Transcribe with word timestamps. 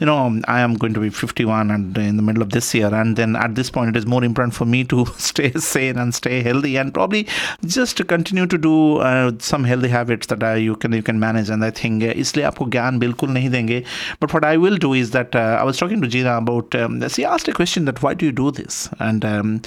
you 0.00 0.06
know, 0.06 0.40
I 0.46 0.60
am 0.60 0.74
going 0.74 0.94
to 0.94 1.00
be 1.00 1.10
51 1.10 1.70
and 1.70 1.96
in 1.98 2.16
the 2.16 2.22
middle 2.22 2.42
of 2.42 2.50
this 2.50 2.74
year, 2.74 2.94
and 2.94 3.16
then 3.16 3.36
at 3.36 3.54
this 3.54 3.70
point, 3.70 3.90
it 3.90 3.96
is 3.96 4.06
more 4.06 4.24
important 4.24 4.54
for 4.54 4.64
me 4.64 4.84
to 4.84 5.06
stay 5.18 5.52
sane 5.52 5.98
and 5.98 6.14
stay 6.14 6.42
healthy, 6.42 6.76
and 6.76 6.92
probably 6.92 7.26
just 7.64 7.96
to 7.98 8.04
continue 8.04 8.46
to 8.46 8.58
do 8.58 8.98
uh, 8.98 9.32
some 9.38 9.64
healthy 9.64 9.88
habits 9.88 10.26
that 10.28 10.42
uh, 10.42 10.52
you 10.52 10.76
can 10.76 10.92
you 10.92 11.02
can 11.02 11.18
manage. 11.20 11.50
And 11.50 11.64
I 11.64 11.70
think 11.70 12.02
uh, 12.02 12.12
इसलिए 12.24 12.44
आपको 12.44 12.66
ज्ञान 12.76 12.98
बिल्कुल 12.98 13.30
नहीं 13.30 13.50
देंगे. 13.50 13.82
But 14.20 14.32
what 14.32 14.44
I 14.44 14.56
will 14.56 14.76
do 14.76 14.92
is 14.92 15.10
that 15.12 15.34
uh, 15.34 15.58
I 15.60 15.64
was 15.64 15.78
talking 15.78 16.00
to 16.02 16.08
Gina 16.08 16.36
about. 16.36 16.74
Um, 16.74 17.00
she 17.08 17.24
asked 17.24 17.48
a 17.48 17.52
question 17.52 17.84
that 17.86 18.02
why 18.02 18.14
do 18.14 18.26
you 18.26 18.32
do 18.32 18.50
this? 18.50 18.88
And 18.98 19.24
um, 19.24 19.60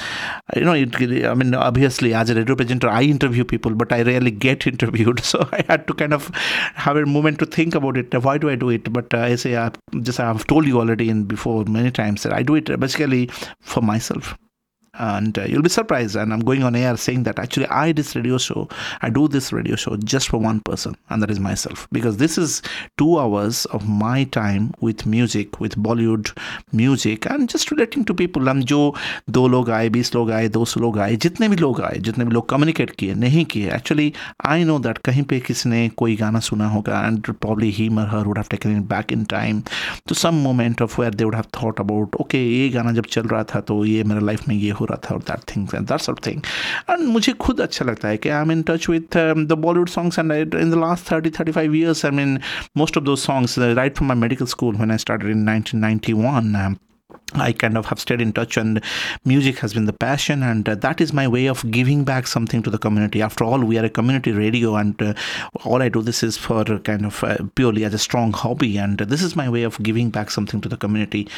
you 0.55 0.65
know, 0.65 0.73
it, 0.73 1.01
I 1.25 1.33
mean, 1.33 1.53
obviously 1.53 2.13
as 2.13 2.29
a 2.29 2.35
radio 2.35 2.55
presenter, 2.55 2.89
I 2.89 3.03
interview 3.03 3.43
people, 3.43 3.75
but 3.75 3.91
I 3.91 4.01
rarely 4.03 4.31
get 4.31 4.67
interviewed, 4.67 5.23
so 5.31 5.47
I 5.51 5.63
had 5.67 5.87
to 5.87 5.93
kind 5.93 6.13
of 6.13 6.29
have 6.75 6.97
a 6.97 7.05
moment 7.05 7.39
to 7.39 7.45
think 7.45 7.75
about 7.75 7.97
it. 7.97 8.13
Why 8.23 8.37
do 8.37 8.49
I 8.49 8.55
do 8.55 8.69
it? 8.69 8.91
But 8.91 9.13
uh, 9.13 9.19
I 9.19 9.35
say, 9.35 9.55
I 9.57 9.71
just 10.01 10.17
I've 10.19 10.45
told 10.47 10.65
you 10.65 10.79
already 10.79 11.09
in 11.09 11.23
before 11.25 11.65
many 11.65 11.91
times 11.91 12.23
that 12.23 12.33
I 12.33 12.43
do 12.43 12.55
it 12.55 12.79
basically 12.79 13.27
for 13.61 13.81
myself 13.81 14.37
and 14.98 15.38
uh, 15.38 15.44
you'll 15.44 15.62
be 15.62 15.68
surprised 15.68 16.16
and 16.16 16.32
i'm 16.32 16.40
going 16.40 16.62
on 16.62 16.76
air 16.76 16.96
saying 16.96 17.24
that 17.24 17.38
actually 17.38 17.66
i 17.66 17.92
this 17.92 18.14
radio 18.14 18.38
show 18.38 18.68
i 19.02 19.10
do 19.10 19.26
this 19.28 19.52
radio 19.52 19.76
show 19.76 19.96
just 19.96 20.28
for 20.28 20.38
one 20.38 20.60
person 20.60 20.96
and 21.10 21.22
that 21.22 21.30
is 21.30 21.40
myself 21.40 21.88
because 21.90 22.16
this 22.18 22.38
is 22.38 22.62
two 22.96 23.18
hours 23.18 23.64
of 23.66 23.88
my 23.88 24.24
time 24.24 24.72
with 24.80 25.04
music 25.06 25.58
with 25.60 25.76
bollywood 25.76 26.36
music 26.72 27.26
and 27.26 27.48
just 27.48 27.70
relating 27.70 28.04
to 28.04 28.14
people 28.14 28.42
हम 28.44 28.62
जो 28.62 28.94
दो 29.30 29.46
लोग 29.48 29.70
आए 29.70 29.88
बीस 29.88 30.14
लोग 30.14 30.30
आए 30.30 30.48
दो 30.48 30.64
सौ 30.64 30.80
लोग 30.80 30.98
आए 30.98 31.16
जितने 31.16 31.48
भी 31.48 31.56
लोग 31.56 31.80
आए 31.82 31.98
जितने 31.98 32.24
भी 32.24 32.30
लोग 32.32 32.48
कम्युनिकेट 32.48 32.90
किए 32.98 33.14
नहीं 33.14 33.44
किए 33.44 33.70
एक्चुअली 33.74 34.12
आई 34.46 34.64
नो 34.64 34.78
दैट 34.78 34.98
कहीं 35.06 35.22
पे 35.30 35.38
किसी 35.40 35.68
ने 35.68 35.88
कोई 35.96 36.16
गाना 36.16 36.40
सुना 36.48 36.68
होगा 36.68 37.00
and 37.06 37.32
probably 37.32 37.70
he 37.70 37.88
or 37.88 38.06
her 38.08 38.26
would 38.26 38.38
have 38.38 38.46
taken 38.50 38.76
it 38.76 38.82
back 38.88 39.12
in 39.12 39.24
time 39.30 39.62
to 40.08 40.14
some 40.14 40.34
moment 40.44 40.82
of 40.82 40.98
where 41.00 41.14
they 41.14 41.24
would 41.24 41.34
have 41.34 41.44
thought 41.62 41.80
about 41.80 42.14
okay 42.20 42.44
ये 42.44 42.68
गाना 42.76 42.92
जब 42.92 43.06
चल 43.16 43.28
रहा 43.28 43.42
था 43.54 43.60
तो 43.72 43.84
ये 43.84 44.04
मेरे 44.04 44.24
लाइफ 44.26 44.48
में 44.48 44.54
ये 44.56 44.70
हो 44.70 44.84
रहा 44.88 44.98
था 45.04 45.14
और 45.14 45.22
that 45.30 45.56
things 45.56 45.74
and 45.74 45.86
that 45.88 46.00
sort 46.00 46.26
thing 46.26 46.42
and 46.90 47.06
मुझे 47.08 47.32
खुद 47.46 47.60
अच्छा 47.60 47.84
लगता 47.84 48.08
है 48.08 48.16
कि 48.16 48.28
I 48.28 48.42
am 48.42 48.52
in 48.52 48.62
touch 48.70 48.88
with 48.88 49.16
the 49.16 49.58
Bollywood 49.66 49.88
songs 49.88 50.18
and 50.18 50.32
in 50.32 50.70
the 50.70 50.80
last 50.86 51.10
thirty 51.12 51.30
thirty 51.40 51.52
five 51.52 51.74
years 51.76 52.04
I 52.04 52.10
mean 52.10 52.38
most 52.74 52.96
of 52.96 53.04
those 53.04 53.22
songs 53.22 53.56
right 53.58 53.96
from 53.96 54.06
my 54.06 54.14
medical 54.14 54.46
school 54.46 54.72
when 54.72 54.90
I 54.90 54.96
started 54.96 55.30
in 55.30 55.44
1991. 55.44 56.56
Um, 56.56 56.80
I 57.34 57.52
kind 57.52 57.76
of 57.76 57.86
have 57.86 57.98
stayed 57.98 58.20
in 58.20 58.32
touch, 58.32 58.56
and 58.56 58.82
music 59.24 59.58
has 59.58 59.74
been 59.74 59.86
the 59.86 59.92
passion, 59.92 60.42
and 60.42 60.68
uh, 60.68 60.74
that 60.76 61.00
is 61.00 61.12
my 61.12 61.26
way 61.26 61.46
of 61.46 61.68
giving 61.70 62.04
back 62.04 62.26
something 62.26 62.62
to 62.62 62.70
the 62.70 62.78
community. 62.78 63.22
After 63.22 63.44
all, 63.44 63.60
we 63.60 63.78
are 63.78 63.84
a 63.84 63.90
community 63.90 64.32
radio, 64.32 64.76
and 64.76 65.00
uh, 65.02 65.14
all 65.64 65.82
I 65.82 65.88
do 65.88 66.02
this 66.02 66.22
is 66.22 66.36
for 66.36 66.64
kind 66.64 67.06
of 67.06 67.24
uh, 67.24 67.38
purely 67.54 67.84
as 67.84 67.94
a 67.94 67.98
strong 67.98 68.32
hobby, 68.32 68.76
and 68.76 68.98
this 68.98 69.22
is 69.22 69.34
my 69.34 69.48
way 69.48 69.62
of 69.62 69.82
giving 69.82 70.10
back 70.10 70.30
something 70.30 70.60
to 70.60 70.68
the 70.68 70.76
community. 70.76 71.28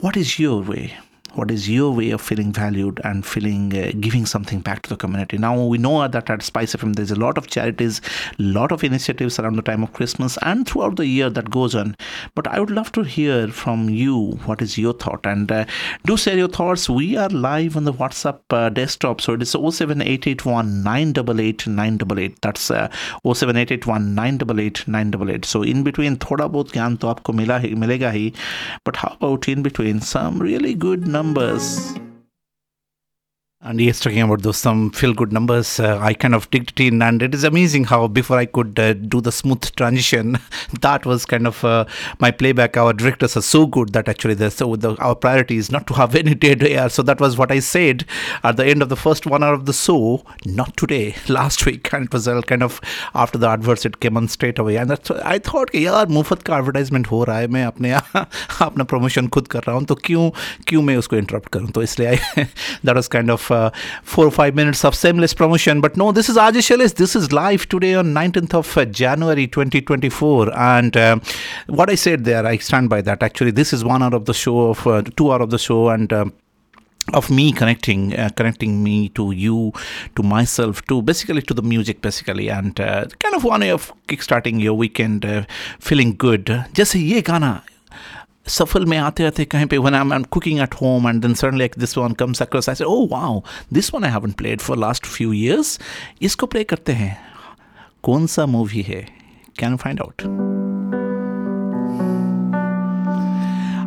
What 0.00 0.16
is 0.16 0.38
your 0.38 0.62
way? 0.62 0.94
What 1.33 1.51
is 1.51 1.69
your 1.69 1.91
way 1.91 2.09
of 2.11 2.21
feeling 2.21 2.51
valued 2.51 2.99
and 3.03 3.25
feeling 3.25 3.75
uh, 3.77 3.91
giving 3.99 4.25
something 4.25 4.59
back 4.59 4.81
to 4.81 4.89
the 4.89 4.95
community. 4.95 5.37
Now 5.37 5.63
we 5.63 5.77
know 5.77 6.07
that 6.07 6.29
at 6.29 6.43
spice 6.43 6.75
fm 6.75 6.95
there's 6.95 7.11
a 7.11 7.15
lot 7.15 7.37
of 7.37 7.47
charities 7.47 8.01
a 8.39 8.41
lot 8.41 8.71
of 8.71 8.83
initiatives 8.83 9.39
around 9.39 9.55
the 9.55 9.61
time 9.61 9.83
of 9.83 9.93
christmas 9.93 10.37
and 10.41 10.67
throughout 10.67 10.95
the 10.95 11.05
year 11.05 11.29
that 11.29 11.49
goes 11.49 11.75
on. 11.75 11.95
But 12.35 12.47
i 12.47 12.59
would 12.59 12.71
love 12.71 12.91
to 12.93 13.03
hear 13.03 13.47
from 13.47 13.89
you 13.89 14.39
what 14.45 14.61
is 14.61 14.77
your 14.77 14.93
thought? 14.93 15.25
And 15.25 15.51
uh, 15.51 15.65
do 16.05 16.17
share 16.17 16.37
your 16.37 16.47
thoughts. 16.47 16.89
We 16.89 17.17
are 17.17 17.29
live 17.29 17.77
on 17.77 17.83
the 17.83 17.93
whatsapp 17.93 18.39
uh, 18.49 18.69
desktop 18.69 19.21
so 19.21 19.33
it 19.33 19.41
is 19.41 19.51
07881 19.51 20.83
988 20.83 21.67
988 21.67 22.41
that's 22.41 22.71
uh, 22.71 22.87
07881 23.23 24.15
988 24.15 24.87
988 24.87 25.45
so 25.45 25.63
in 25.63 25.83
between 25.83 26.17
thoda 26.17 26.47
bahut 26.53 26.71
gyan 26.77 26.97
to 27.01 27.07
aapko 27.11 27.33
mila 27.39 27.59
hi, 27.63 27.69
milega 27.83 28.11
hi. 28.17 28.25
But 28.83 28.97
how 29.01 29.11
about 29.17 29.47
in 29.53 29.63
between? 29.67 30.01
Some 30.01 30.39
really 30.39 30.73
good 30.73 31.07
numbers 31.17 31.97
and 33.66 33.80
yes, 33.80 34.00
talking 34.00 34.20
about 34.20 34.42
those 34.42 34.56
some 34.56 34.90
feel 34.90 35.14
good 35.14 35.32
numbers, 35.32 35.78
uh, 35.78 35.96
I 36.00 36.14
kind 36.14 36.34
of 36.34 36.50
digged 36.50 36.80
it 36.80 36.88
in, 36.88 37.00
and 37.00 37.22
it 37.22 37.32
is 37.32 37.44
amazing 37.44 37.84
how 37.84 38.08
before 38.08 38.36
I 38.36 38.44
could 38.44 38.76
uh, 38.76 38.94
do 38.94 39.20
the 39.20 39.30
smooth 39.30 39.62
transition, 39.76 40.40
that 40.80 41.06
was 41.06 41.24
kind 41.24 41.46
of 41.46 41.64
uh, 41.64 41.84
my 42.18 42.32
playback. 42.32 42.76
Our 42.76 42.92
directors 42.92 43.36
are 43.36 43.42
so 43.42 43.66
good 43.68 43.92
that 43.92 44.08
actually 44.08 44.34
the, 44.34 44.50
so 44.50 44.74
the, 44.74 44.96
our 44.96 45.14
priority 45.14 45.58
is 45.58 45.70
not 45.70 45.86
to 45.86 45.94
have 45.94 46.16
any 46.16 46.34
dead 46.34 46.64
air. 46.64 46.88
So 46.88 47.04
that 47.04 47.20
was 47.20 47.38
what 47.38 47.52
I 47.52 47.60
said 47.60 48.04
at 48.42 48.56
the 48.56 48.66
end 48.66 48.82
of 48.82 48.88
the 48.88 48.96
first 48.96 49.26
one 49.26 49.44
hour 49.44 49.54
of 49.54 49.66
the 49.66 49.72
show. 49.72 50.24
Not 50.44 50.76
today, 50.76 51.14
last 51.28 51.64
week, 51.64 51.92
and 51.92 52.06
it 52.06 52.12
was 52.12 52.26
uh, 52.26 52.42
kind 52.42 52.64
of 52.64 52.80
after 53.14 53.38
the 53.38 53.48
adverts 53.48 53.86
it 53.86 54.00
came 54.00 54.16
on 54.16 54.26
straight 54.26 54.58
away. 54.58 54.76
And 54.76 54.90
that's 54.90 55.12
I 55.12 55.38
thought 55.38 55.70
कि 55.70 55.86
यार 55.86 56.06
मुफ्त 56.08 56.42
का 56.42 56.56
advertisement 56.58 57.06
हो 57.10 57.22
रहा 57.24 57.38
है 57.38 57.46
मैं 57.48 57.64
अपने 57.64 57.92
अपना 57.92 58.84
प्रमोशन 58.84 59.28
खुद 59.28 59.48
कर 59.48 59.62
रहा 59.68 59.76
हूँ 59.76 59.84
तो 59.86 59.94
क्यों 60.04 60.30
क्यों 60.68 60.82
मैं 60.82 60.96
उसको 60.96 61.16
इंटरप्ट 61.16 61.48
करूँ 61.52 61.70
तो 61.70 61.82
इसलिए 61.82 62.16
that 62.38 62.94
was 62.94 63.06
kind 63.14 63.30
of 63.30 63.50
uh, 63.57 63.69
four 64.03 64.25
or 64.25 64.31
five 64.31 64.55
minutes 64.55 64.83
of 64.85 64.95
seamless 64.95 65.33
promotion. 65.33 65.81
But 65.81 65.97
no, 65.97 66.11
this 66.11 66.29
is 66.29 66.37
Ajish 66.37 66.71
Ellis. 66.71 66.93
This 66.93 67.15
is 67.15 67.31
live 67.31 67.67
today 67.67 67.93
on 67.95 68.13
19th 68.13 68.53
of 68.53 68.77
uh, 68.77 68.85
January 68.85 69.47
2024. 69.47 70.57
And 70.57 70.95
uh, 70.95 71.19
what 71.67 71.89
I 71.89 71.95
said 71.95 72.23
there, 72.23 72.45
I 72.45 72.57
stand 72.57 72.89
by 72.89 73.01
that. 73.01 73.23
Actually, 73.23 73.51
this 73.51 73.73
is 73.73 73.83
one 73.83 74.03
hour 74.03 74.15
of 74.15 74.25
the 74.25 74.33
show, 74.33 74.69
of 74.69 74.85
uh, 74.87 75.01
two 75.01 75.31
hour 75.31 75.41
of 75.41 75.49
the 75.49 75.59
show, 75.59 75.89
and. 75.89 76.11
Um, 76.11 76.33
of 77.13 77.29
me 77.29 77.53
connecting 77.53 78.13
uh, 78.17 78.29
connecting 78.35 78.83
me 78.83 79.07
to 79.07 79.31
you 79.31 79.71
to 80.17 80.23
myself 80.23 80.81
to 80.87 81.01
basically 81.01 81.41
to 81.41 81.53
the 81.53 81.61
music 81.61 82.01
basically 82.01 82.49
and 82.49 82.81
uh, 82.81 83.05
kind 83.19 83.33
of 83.33 83.45
one 83.45 83.61
way 83.61 83.71
of 83.71 83.93
kickstarting 84.09 84.61
your 84.61 84.73
weekend 84.73 85.23
uh, 85.23 85.45
feeling 85.79 86.13
good 86.17 86.65
just 86.73 86.91
say 86.91 86.99
yeah 86.99 87.21
gana 87.21 87.63
सफल 88.47 88.85
में 88.85 88.97
आते 88.97 89.25
आते 89.25 89.45
कहीं 89.45 89.65
पे 89.65 89.77
one 89.77 89.93
I 89.93 90.01
am 90.01 90.23
cooking 90.23 90.59
at 90.59 90.73
home 90.73 91.09
and 91.09 91.21
then 91.21 91.33
sudden 91.33 91.57
like 91.57 91.75
this 91.79 91.97
one 91.97 92.11
comes 92.11 92.41
across 92.41 92.69
I 92.69 92.75
say 92.75 92.83
oh 92.83 93.07
wow 93.11 93.41
this 93.73 93.93
one 93.93 94.03
I 94.03 94.09
haven't 94.09 94.31
played 94.31 94.61
for 94.61 94.77
last 94.77 95.05
few 95.05 95.33
years 95.33 95.79
इसको 96.21 96.45
play 96.45 96.63
करते 96.63 96.91
हैं। 96.91 97.17
कौन 98.03 98.27
सा 98.27 98.45
मूवी 98.45 98.81
है? 98.81 99.07
कैन 99.59 99.75
फाइंड 99.75 100.01
आउट 100.01 100.21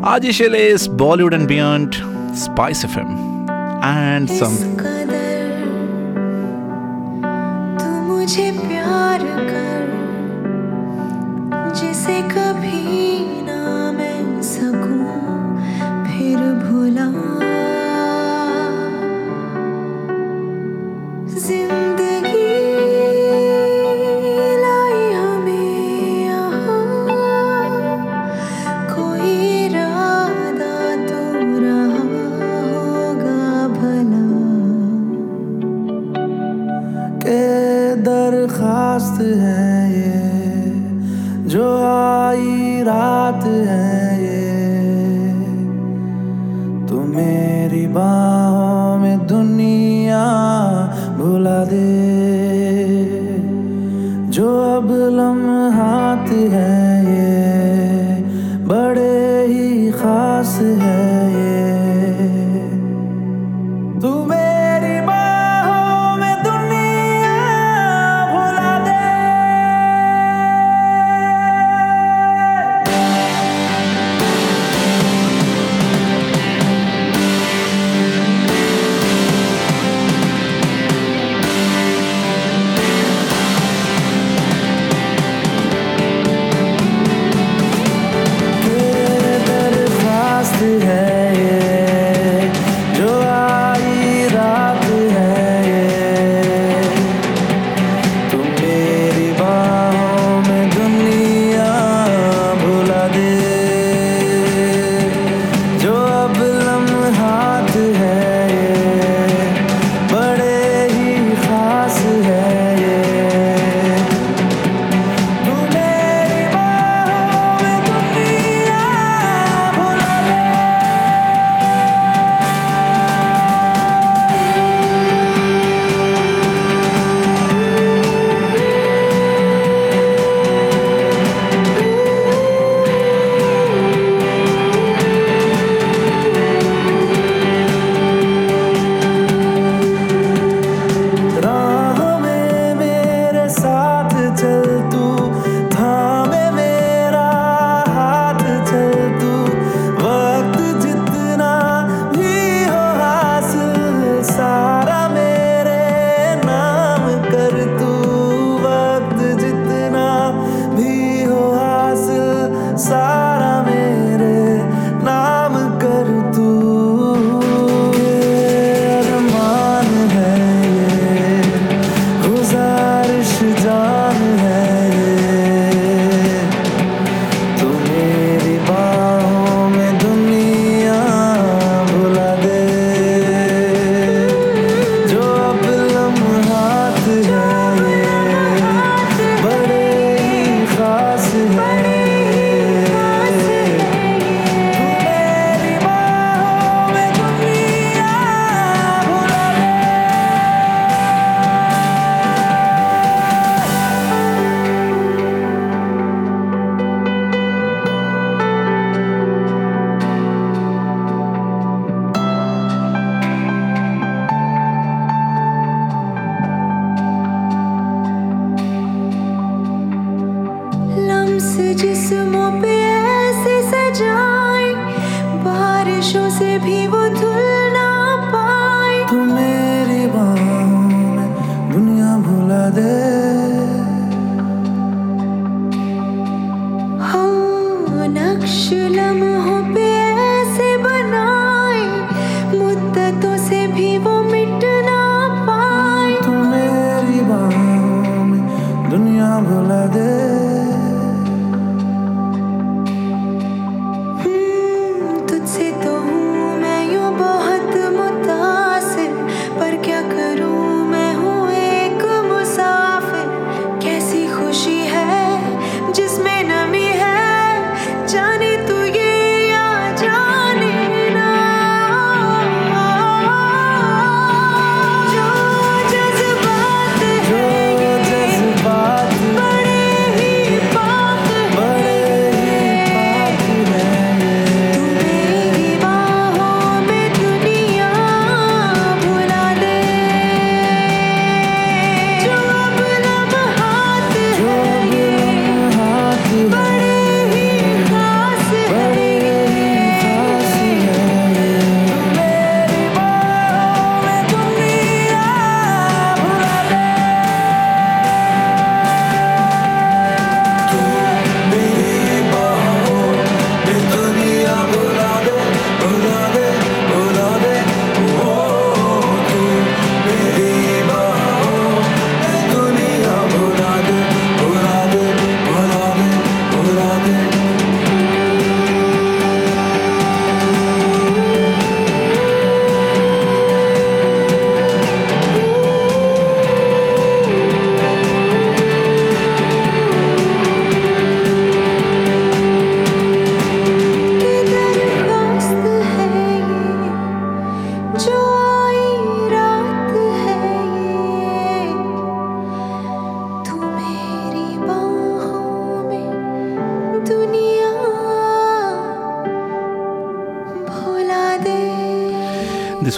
आज 0.06 0.26
इशले 0.26 0.68
इस 0.68 0.86
Bollywood 0.86 1.34
and 1.34 1.48
beyond 1.48 1.94
spice 2.34 2.84
of 2.84 2.98
him 2.98 3.06
and 3.84 4.28
some 4.28 4.56
प्यार 8.68 9.22
कर 9.22 9.79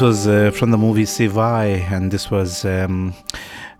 was 0.02 0.26
uh, 0.26 0.50
from 0.50 0.72
the 0.72 0.76
movie 0.76 1.04
CY, 1.04 1.64
and 1.90 2.10
this 2.10 2.28
was 2.28 2.64
um, 2.64 3.14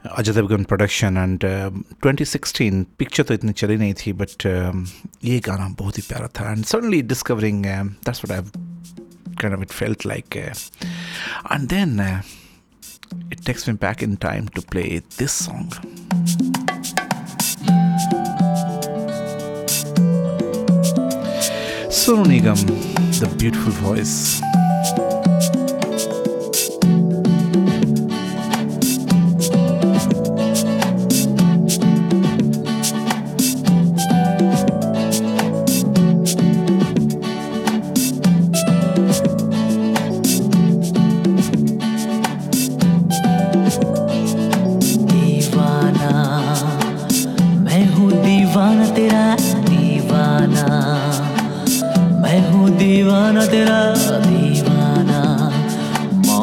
Ajay 0.05 0.33
Devgan 0.33 0.69
production. 0.69 1.17
And 1.17 1.45
um, 1.45 1.85
2016, 2.01 2.85
picture 2.97 3.25
to 3.25 3.37
but 4.13 4.47
um, 4.47 4.87
ye 5.21 5.41
gana 5.41 5.69
bahut 5.71 5.97
hi 5.97 6.03
pyara. 6.03 6.53
And 6.53 6.65
suddenly 6.65 7.03
discovering—that's 7.03 8.23
um, 8.23 8.29
what 8.29 8.39
I've 8.39 8.53
kind 9.37 9.53
of 9.53 9.63
it 9.63 9.73
felt 9.73 10.05
like. 10.05 10.37
Uh, 10.37 10.55
and 11.51 11.69
then 11.69 11.99
uh, 11.99 12.23
it 13.33 13.45
takes 13.45 13.67
me 13.67 13.75
back 13.75 14.01
in 14.01 14.17
time 14.17 14.49
to 14.51 14.63
play 14.63 15.03
this 15.17 15.33
song. 15.33 15.71
Sonu 21.91 22.25
Nigam, 22.27 22.65
the 23.19 23.35
beautiful 23.37 23.73
voice. 23.73 24.41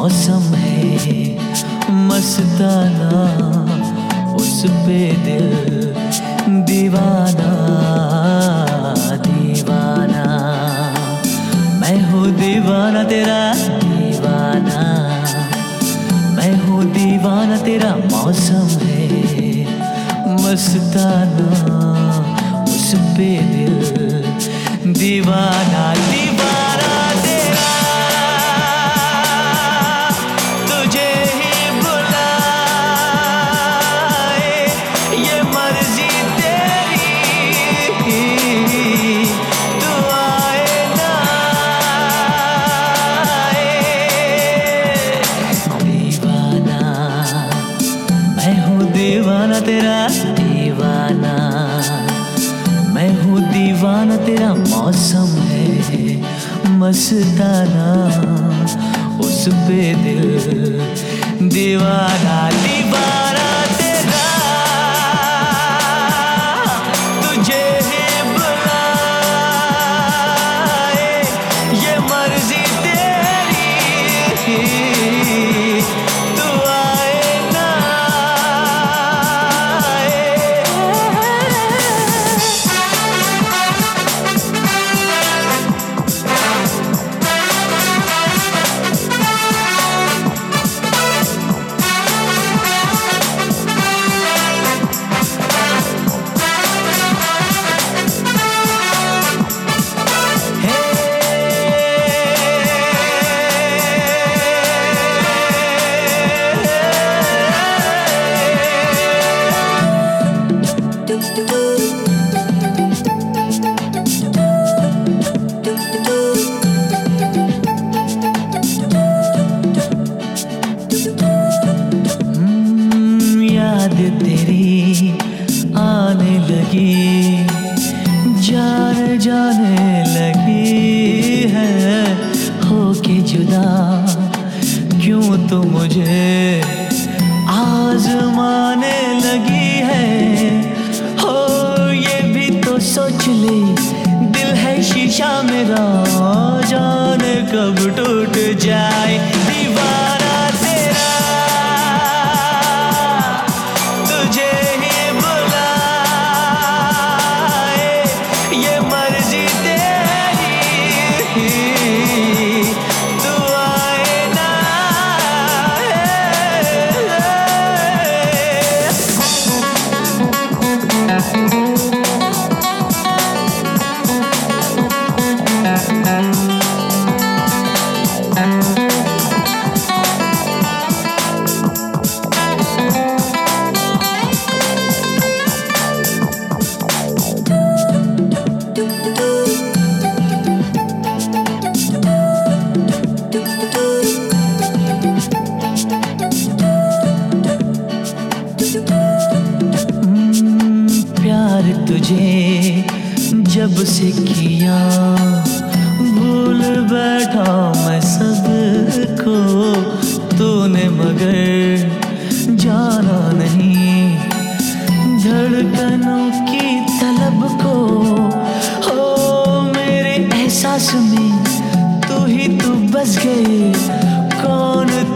मौसम 0.00 0.44
है, 0.54 1.36
मस्ताना, 2.08 3.08
उस 4.34 4.62
पे 4.66 4.98
दिल, 5.24 5.48
दीवाना 6.64 7.50
दीवाना। 9.16 10.24
मैं 11.80 12.00
हूँ 12.10 12.30
दीवाना 12.30 13.02
तेरा, 13.04 13.42
दीवाना। 13.84 14.80
मैं 16.36 16.52
हूँ 16.64 16.84
दीवाना 16.92 17.56
तेरा 17.56 17.94
मौसम 17.96 18.68
है, 18.86 19.04
मस्ताना, 20.34 21.50
उस 22.62 22.94
पे 23.16 23.30
दिल, 23.52 23.78
दीवाना। 24.92 25.79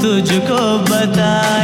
तुझको 0.04 0.56
बताए 0.88 1.63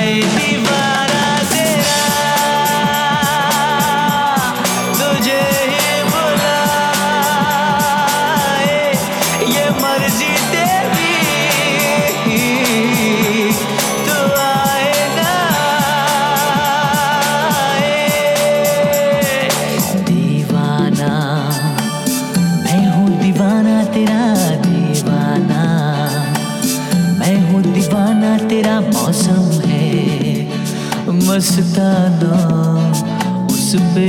उस 33.70 33.76
पे 33.96 34.08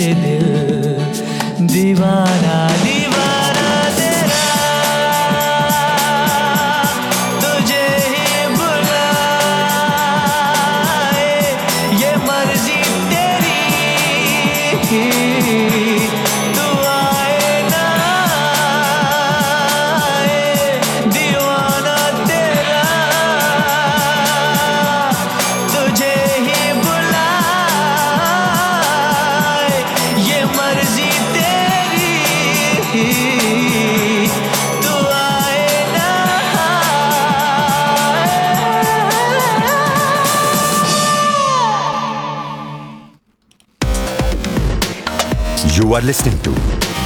are 46.02 46.06
listening 46.06 46.38
to 46.40 46.50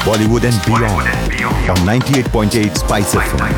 Bollywood 0.05 0.43
and 0.43 0.65
Beyond 0.65 1.07
on 1.69 1.77
98.8 1.87 2.77
Spice 2.77 3.15
FM. 3.15 3.53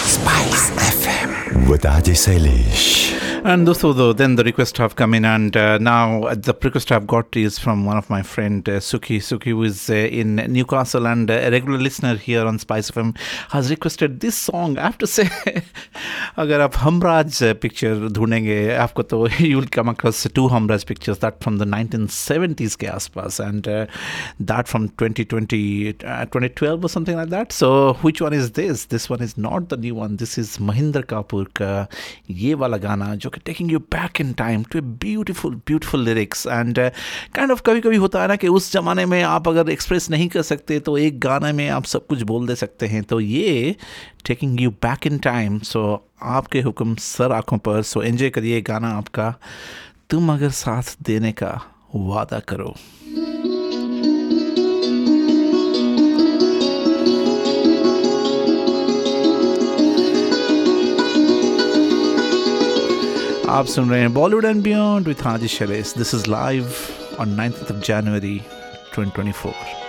Spice 0.00 0.70
FM 0.70 1.68
with 1.68 1.82
Ajay 1.82 2.14
Sailesh 2.16 3.25
and 3.46 3.68
also 3.68 3.92
though 3.92 4.12
then 4.12 4.34
the 4.34 4.42
requests 4.42 4.76
have 4.76 4.96
come 4.96 5.14
in 5.14 5.24
and 5.24 5.56
uh, 5.56 5.78
now 5.78 6.34
the 6.34 6.52
request 6.64 6.90
i've 6.90 7.06
got 7.06 7.36
is 7.36 7.60
from 7.60 7.84
one 7.84 7.96
of 7.96 8.10
my 8.10 8.20
friend 8.20 8.68
uh, 8.68 8.80
suki. 8.80 9.18
Suki 9.18 9.50
who 9.50 9.62
is 9.62 9.88
uh, 9.88 9.94
in 9.94 10.34
newcastle 10.52 11.06
and 11.06 11.30
uh, 11.30 11.34
a 11.34 11.50
regular 11.52 11.78
listener 11.78 12.16
here 12.16 12.44
on 12.44 12.58
spice 12.58 12.90
fm 12.90 13.16
has 13.50 13.70
requested 13.70 14.18
this 14.18 14.34
song. 14.34 14.76
I 14.76 14.82
have 14.82 14.98
to 14.98 15.06
say 15.06 15.28
agar 16.36 16.58
aap 16.66 16.74
hamraj 16.86 17.48
uh, 17.48 17.54
picture 17.54 17.94
dhoondenge 18.16 18.56
aapko 18.80 19.06
to 19.12 19.44
you 19.50 19.58
will 19.58 19.70
come 19.78 19.90
across 19.94 20.24
two 20.38 20.48
hamraj 20.48 20.84
pictures 20.84 21.20
that 21.20 21.40
from 21.40 21.58
the 21.58 21.68
1970s 21.76 22.76
ke 22.82 22.90
aspas 22.96 23.38
and 23.38 23.68
uh, 23.68 23.86
that 24.40 24.66
from 24.66 24.88
2020 24.88 25.92
2012 25.92 26.84
or 26.84 26.88
something 26.88 27.14
like 27.14 27.28
that. 27.28 27.52
So 27.52 27.94
which 28.08 28.20
one 28.20 28.32
is 28.32 28.52
this? 28.60 28.86
This 28.86 29.08
one 29.08 29.22
is 29.22 29.38
not 29.38 29.68
the 29.68 29.76
new 29.76 29.94
one. 29.94 30.16
This 30.16 30.36
is 30.36 30.58
mahinder 30.58 31.06
kapoor 31.14 31.46
ka 31.54 31.86
ye 32.26 32.52
wala 32.56 32.80
gana 32.80 33.16
jo 33.16 33.35
taking 33.44 33.72
you 33.72 33.78
back 33.78 34.20
in 34.20 34.32
time 34.32 34.62
to 34.62 34.78
a 34.78 34.82
beautiful 35.04 35.54
beautiful 35.66 36.04
lyrics 36.04 36.46
and 36.46 36.78
kind 37.34 37.52
of 37.52 37.62
कभी 37.62 37.80
कभी 37.80 37.96
होता 37.96 38.22
है 38.22 38.28
ना 38.28 38.36
कि 38.36 38.48
उस 38.48 38.72
ज़माने 38.72 39.06
में 39.06 39.22
आप 39.22 39.48
अगर 39.48 39.70
एक्सप्रेस 39.70 40.10
नहीं 40.10 40.28
कर 40.28 40.42
सकते 40.42 40.80
तो 40.80 40.96
एक 40.98 41.20
गाना 41.20 41.52
में 41.52 41.68
आप 41.68 41.84
सब 41.84 42.06
कुछ 42.06 42.22
बोल 42.22 42.46
दे 42.46 42.54
सकते 42.54 42.86
हैं। 42.86 43.02
तो 43.02 43.20
ये 43.20 43.76
taking 44.26 44.60
you 44.60 44.70
back 44.70 45.06
in 45.06 45.18
time 45.18 45.58
so 45.58 45.82
आपके 46.22 46.60
हुक्म 46.60 46.94
सर 46.94 47.32
आँखों 47.32 47.58
पर। 47.58 47.82
सो 47.82 48.02
एंजॉय 48.02 48.30
करिए 48.30 48.60
गाना 48.60 48.88
आपका। 48.88 49.34
तुम 50.10 50.32
अगर 50.32 50.50
साथ 50.50 50.96
देने 51.02 51.32
का 51.32 51.60
वादा 51.94 52.38
करो। 52.38 52.74
आप 63.49 63.65
सुन 63.65 63.89
रहे 63.89 63.99
हैं 63.99 64.13
बॉलीवुड 64.13 64.45
एंड 64.45 64.63
बियॉन्ड 64.63 65.07
विथ 65.07 65.23
हाजी 65.23 65.47
शरेस 65.47 65.93
this 65.97 66.13
is 66.15 66.27
live 66.27 66.73
on 67.19 67.29
ninth 67.35 67.71
of 67.71 67.83
January 67.85 68.39
2024 68.97 69.84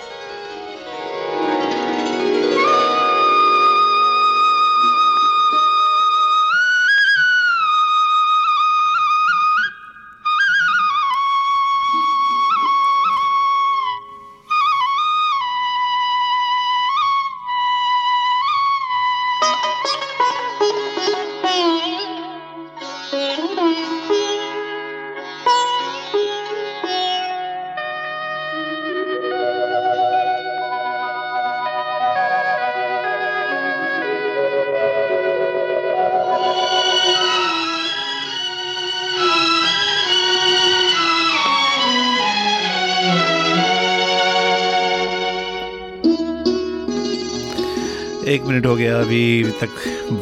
एक 48.37 48.43
मिनट 48.45 48.65
हो 48.65 48.75
गया, 48.75 48.99
अभी 49.01 49.43
तक 49.61 49.69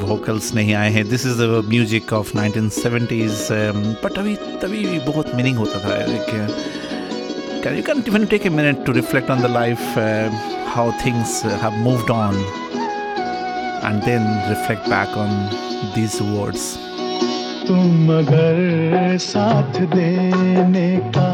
वोकल्स 0.03 0.53
नहीं 0.55 0.73
आए 0.75 0.89
हैं 0.91 1.07
this 1.09 1.25
is 1.25 1.41
the 1.41 1.63
music 1.69 2.13
of 2.13 2.31
1970s 2.37 3.47
but 4.03 4.17
अभी, 4.19 4.35
तभी 4.61 4.85
भी 4.85 4.99
बहुत 5.07 5.35
मीनिंग 5.35 5.57
होता 5.57 5.79
था 5.85 5.95
can 7.61 7.77
you 7.77 7.83
can 7.83 8.03
even 8.07 8.25
take 8.33 8.45
a 8.45 8.49
minute 8.49 8.85
to 8.85 8.91
reflect 8.99 9.31
on 9.31 9.41
the 9.41 9.51
life 9.53 9.79
how 10.75 10.91
things 11.01 11.33
have 11.59 11.75
moved 11.83 12.09
on, 12.13 12.33
and 13.89 14.01
then 14.03 14.25
reflect 14.49 14.89
back 14.93 15.13
on 15.15 15.29
these 15.93 16.17
words. 16.31 16.65
तुम 17.67 18.11
अगर 18.15 19.17
साथ 19.21 19.79
देने 19.93 20.89
का 21.17 21.29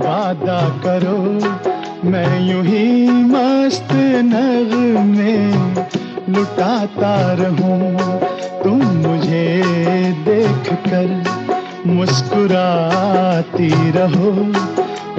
वादा 0.00 0.62
करो, 0.86 1.18
मैं 2.10 2.40
यूँ 2.48 2.64
ही 2.64 3.06
मस्त 3.34 3.92
नग 4.32 4.72
में 5.12 5.85
लुटाता 6.28 7.32
रहूँ। 7.32 8.20
तुम 8.62 8.80
मुझे 8.82 9.62
देख 10.24 10.72
कर 10.88 11.24
मुस्कुराती 11.86 13.68
रहो। 13.90 14.30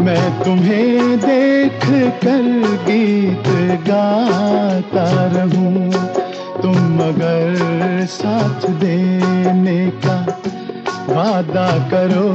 मैं 0.04 0.44
तुम्हें 0.44 1.20
देख 1.20 1.86
कर 2.24 2.42
गीत 2.88 3.48
गाता 3.88 5.06
रहूँ। 5.36 5.92
तुम 6.62 7.00
अगर 7.00 8.06
साथ 8.06 8.70
देने 8.70 9.92
का 10.06 10.20
वादा 11.10 11.70
करो, 11.90 12.30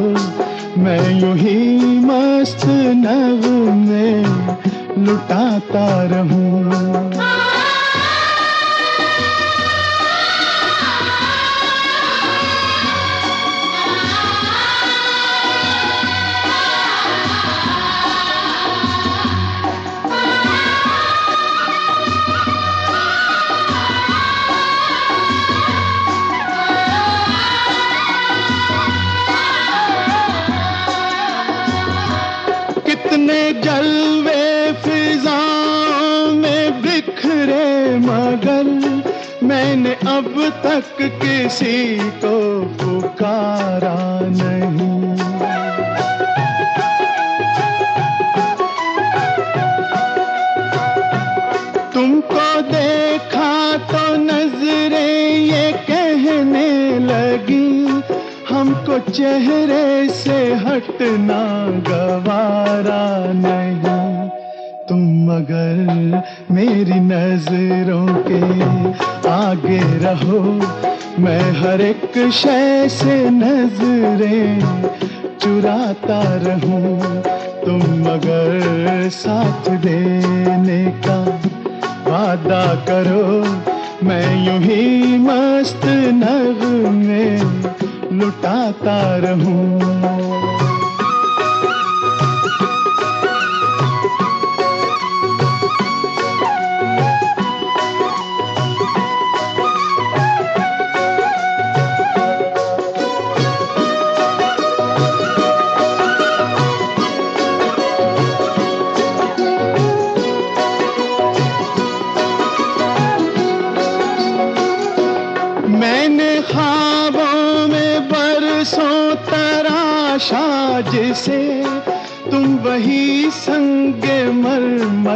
मैं 0.82 1.20
यूँ 1.20 1.36
ही 1.36 1.78
मस्त 2.00 2.66
नव 3.04 3.48
में 3.74 4.24
लुटाता 5.06 5.86
रहूँ। 6.02 7.51
कितने 33.22 33.62
जलवे 33.62 34.72
फिजाओं 34.82 36.34
में 36.34 36.82
बिखरे 36.82 37.98
मगर 37.98 38.70
मैंने 39.46 39.94
अब 40.14 40.34
तक 40.64 40.96
किसी 41.22 42.10
को 42.24 42.34
पुकारा 42.82 43.94
नहीं। 44.32 45.01
हमको 58.92 59.10
चेहरे 59.10 60.08
से 60.08 60.54
हटना 60.54 61.42
गवारा 61.88 63.04
नहीं। 63.32 64.28
तुम 64.88 65.00
मगर 65.28 66.22
मेरी 66.50 67.00
नज़रों 67.00 68.06
के 68.28 68.40
आगे 69.30 69.80
रहो। 70.04 70.40
मैं 71.22 71.52
हर 71.52 71.80
एक 71.80 72.30
शय 72.32 72.88
से 72.88 73.30
नज़रें 73.30 74.60
चुराता 75.40 76.22
रहूँ। 76.34 77.22
तुम 77.64 77.80
मगर 78.06 79.08
साथ 79.08 79.70
देने 79.70 80.84
का 81.06 81.24
वादा 82.10 82.74
करो। 82.74 83.44
मैं 84.04 84.46
यूँ 84.46 84.58
ही 84.60 85.18
मस्त 85.18 85.84
नग 86.14 86.64
में 86.94 87.38
लुटाता 88.18 88.98
रहूँ। 89.16 90.61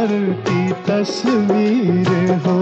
मर 0.07 0.33
की 0.47 0.71
तस्वीर 0.87 2.09
हो। 2.45 2.57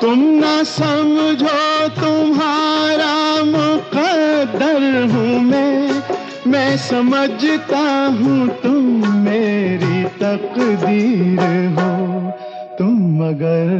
तुम 0.00 0.18
ना 0.40 0.62
समझो 0.62 1.88
तुम्हारा 2.00 3.14
मुकद्दर 3.44 5.08
हूँ 5.12 5.40
मैं। 5.40 6.02
मैं 6.46 6.76
समझता 6.76 7.84
हूँ 8.20 8.48
तुम 8.48 9.14
मेरी 9.16 10.04
तकदीर 10.04 11.40
हो। 11.78 12.49
तुम 12.80 13.00
मगर 13.22 13.70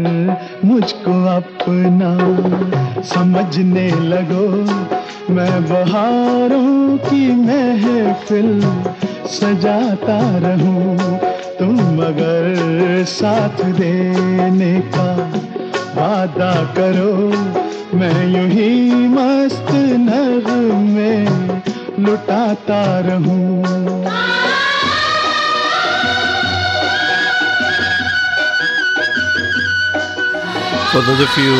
मुझको 0.64 1.12
अपना 1.24 2.10
समझने 3.02 3.90
लगो। 3.90 4.48
मैं 5.34 5.64
बहारों 5.64 6.98
की 6.98 7.32
महफिल 7.32 8.60
सजाता 9.26 10.18
रहूँ। 10.38 10.98
तुम 11.58 11.72
मगर 11.72 13.04
साथ 13.04 13.64
देने 13.64 14.80
का 14.80 15.12
वादा 15.96 16.64
करो। 16.64 17.14
मैं 17.98 18.26
यूँ 18.26 18.48
ही 18.48 18.92
मस्त 19.08 19.72
नग 20.08 20.52
में 20.74 21.26
लुटाता 21.98 23.00
रहूँ। 23.00 23.64
For 30.92 31.00
those 31.07 31.20
of 31.22 31.35
you 31.38 31.57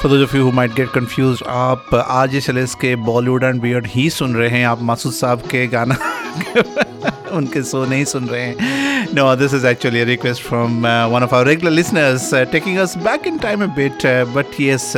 For 0.00 0.08
those 0.12 0.22
of 0.24 0.32
you 0.36 0.40
who 0.46 0.50
might 0.56 0.72
get 0.78 0.88
confused, 0.96 1.42
आप 1.48 1.94
आज 1.94 2.34
इस 2.36 2.48
एलिस 2.50 2.74
के 2.74 2.94
बॉलीवुड 2.96 3.44
एंड 3.44 3.60
बियर्ड 3.62 3.86
ही 3.86 4.10
सुन 4.10 4.34
रहे 4.34 4.48
हैं। 4.48 4.66
आप 4.66 4.82
मासूद 4.82 5.12
साहब 5.12 5.38
के 5.50 5.66
गाना 5.66 5.96
उनके 7.32 7.62
शो 7.62 7.84
नहीं 7.86 8.04
सुन 8.04 8.26
रहे 8.28 8.42
हैं। 8.42 9.08
No 9.14 9.36
this 9.36 9.54
is 9.54 9.66
actually 9.66 10.04
request 10.04 10.42
from 10.42 10.86
one 10.86 11.22
of 11.22 11.34
our 11.34 11.46
regular 11.46 11.72
listeners 11.72 12.34
taking 12.34 12.78
us 12.78 12.96
back 12.96 13.26
in 13.26 13.38
time 13.38 13.62
a 13.62 13.66
bit 13.66 14.06
but 14.06 14.60
yes 14.60 14.92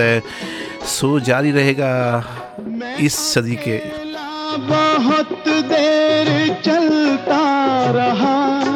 show 0.86 1.20
जारी 1.20 1.50
रहेगा 1.50 1.92
इस 3.00 3.34
सदी 3.34 3.58
के। 3.68 3.78
बहुत 4.58 5.44
देर 5.48 6.54
चलता 6.64 7.40
रहा। 7.90 8.73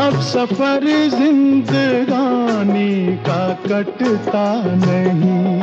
अब 0.00 0.20
सफ़र 0.20 1.10
जिंदगानी 1.10 3.16
का 3.16 3.58
कटता 3.66 4.64
नहीं। 4.64 5.60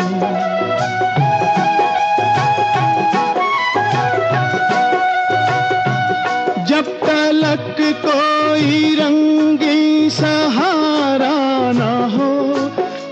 जब 6.65 7.00
तलक 7.04 7.76
कोई 8.06 8.96
रंगी 8.96 10.10
सहारा 10.10 11.72
ना 11.72 12.15
हो, 12.15 12.32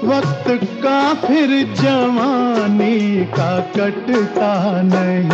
वक्त 0.08 0.60
का 0.84 1.14
फिर 1.14 1.74
जवानी 1.74 3.26
का 3.26 3.60
कटता 3.60 4.82
नहीं। 4.82 5.30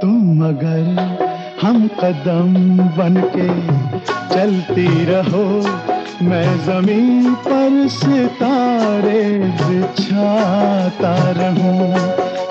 तुम 0.00 0.42
मगर 0.42 1.35
हम 1.66 1.88
कदम 1.88 2.52
बन 2.78 3.14
के 3.36 3.48
चलती 4.34 5.04
रहो। 5.04 5.44
मैं 6.22 6.64
ज़मीन 6.64 7.34
पर 7.34 7.88
सितारे 7.88 9.38
बिछाता 9.38 11.14
रहूँ। 11.30 11.96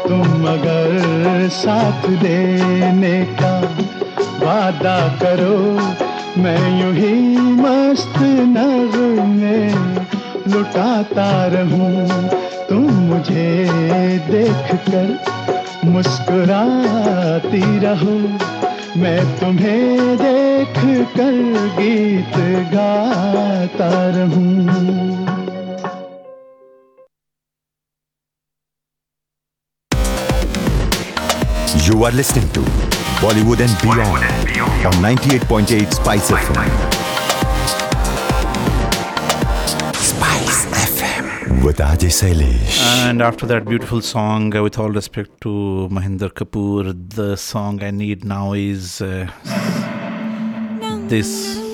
तुम 0.08 0.47
अगर 0.47 1.49
साथ 1.49 2.10
देने 2.10 3.25
का 3.25 3.60
वादा 4.45 5.08
करो, 5.08 5.80
मैं 6.41 6.82
यू 6.82 6.91
ही 6.91 7.38
मस्त 7.38 8.19
नगमे 8.58 9.69
लुटाता 10.51 11.45
रहूँ। 11.47 12.08
तुम 12.69 12.93
मुझे 12.93 13.69
देख 14.32 14.75
कर 14.75 15.23
मुस्कुराती 15.86 17.80
रहो। 17.80 18.38
मैं 18.97 19.19
तुम्हें 19.39 20.17
देख 20.17 20.77
कर 21.15 21.58
गीत 21.79 22.38
गाता 22.73 23.89
रहूँ 24.17 25.23
You 31.86 32.03
are 32.03 32.12
listening 32.12 32.47
to 32.53 32.62
Bollywood 33.21 33.60
and 33.60 33.75
Beyond 33.84 34.23
on 34.86 34.93
98.8 35.03 35.93
Spice 35.93 36.31
FM. 36.31 37.05
with 41.65 41.78
Ajay 41.78 42.12
And 43.08 43.23
after 43.23 43.47
that 43.47 43.65
beautiful 43.65 43.99
song, 43.99 44.56
uh, 44.56 44.62
with 44.62 44.78
all 44.78 44.91
respect 44.91 45.41
to 45.41 45.89
Mahinder 45.91 46.30
Kapoor, 46.30 46.93
the 47.10 47.36
song 47.36 47.82
I 47.82 47.89
need 47.89 48.23
now 48.23 48.54
is 48.54 49.01
uh, 49.01 49.28
this. 51.10 51.64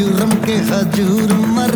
हजूरम 0.00 0.30
के 0.44 0.52
हजूर 0.68 1.32
मर 1.54 1.74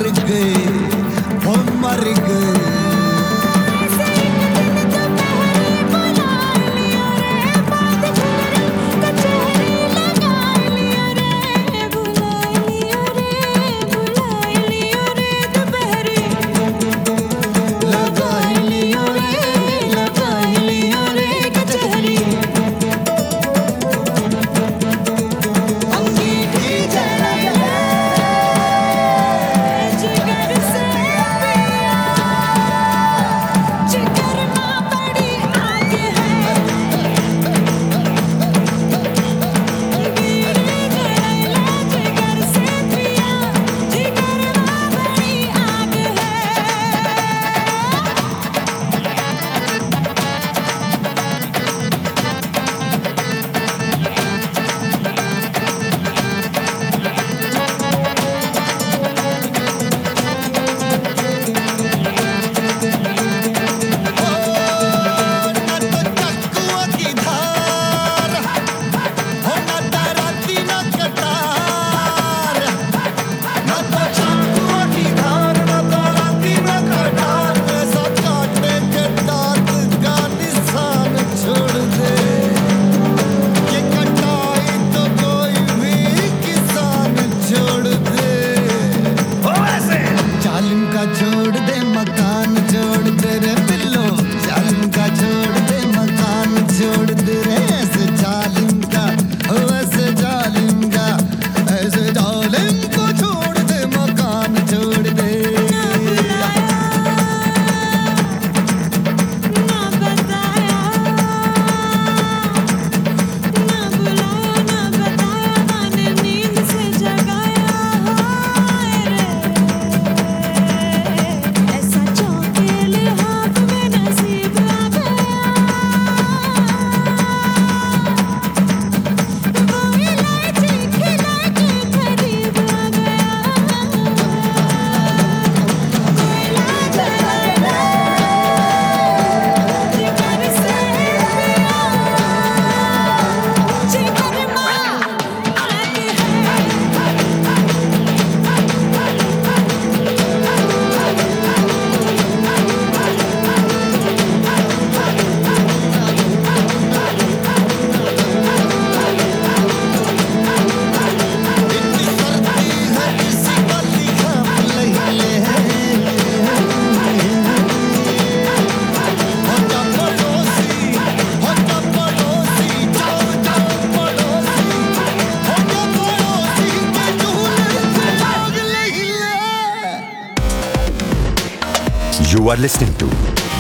listening 182.64 182.94
to 182.96 183.04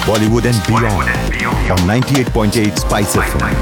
Bollywood 0.06 0.46
and 0.46 0.66
Beyond 0.66 1.10
on 1.70 1.78
98.8 1.86 2.78
Spice 2.78 3.16
FM. 3.16 3.54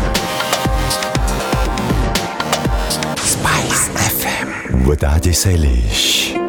Spice 3.19 3.89
FM 3.89 4.87
with 4.87 5.01
Ajay 5.01 5.35
Sailesh. 5.35 6.42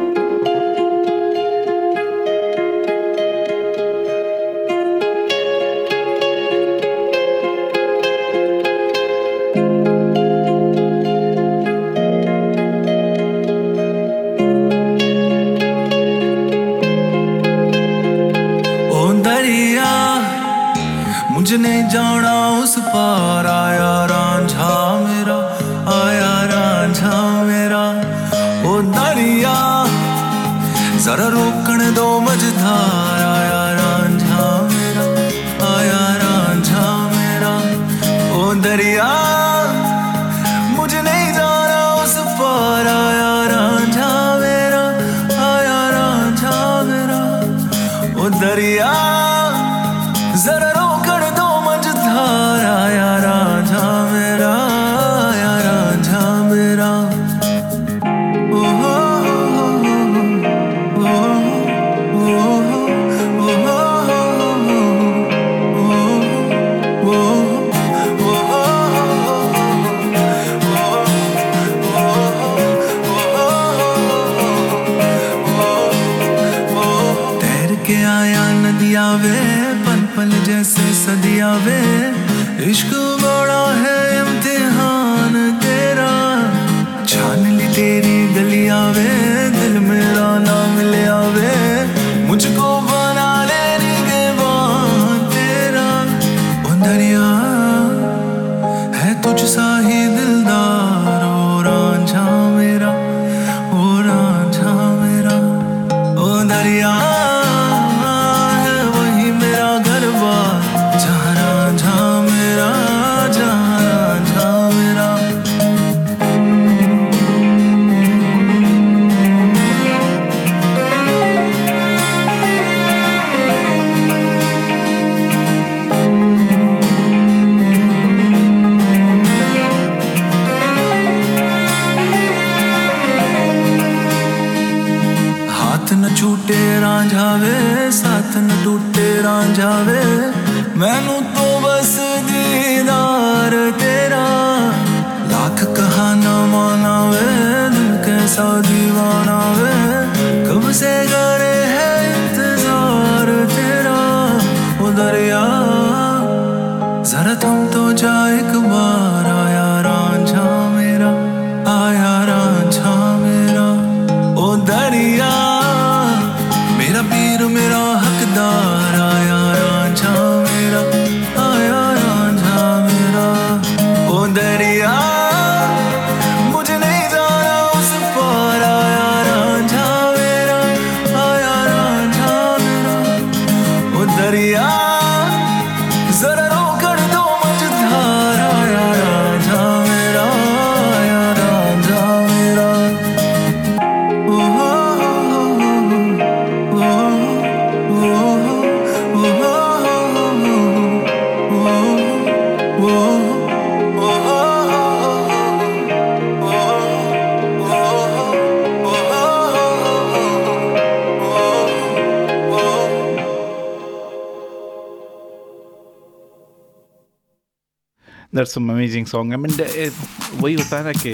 That's 218.43 218.53
some 218.53 218.69
amazing 218.69 219.05
song. 219.05 219.33
I 219.33 219.37
mean, 219.37 219.57
the- 219.57 219.69
eh, 219.77 219.91
वही 220.33 220.53
होता 220.53 220.77
है 220.77 220.83
ना 220.83 220.91
कि 220.91 221.13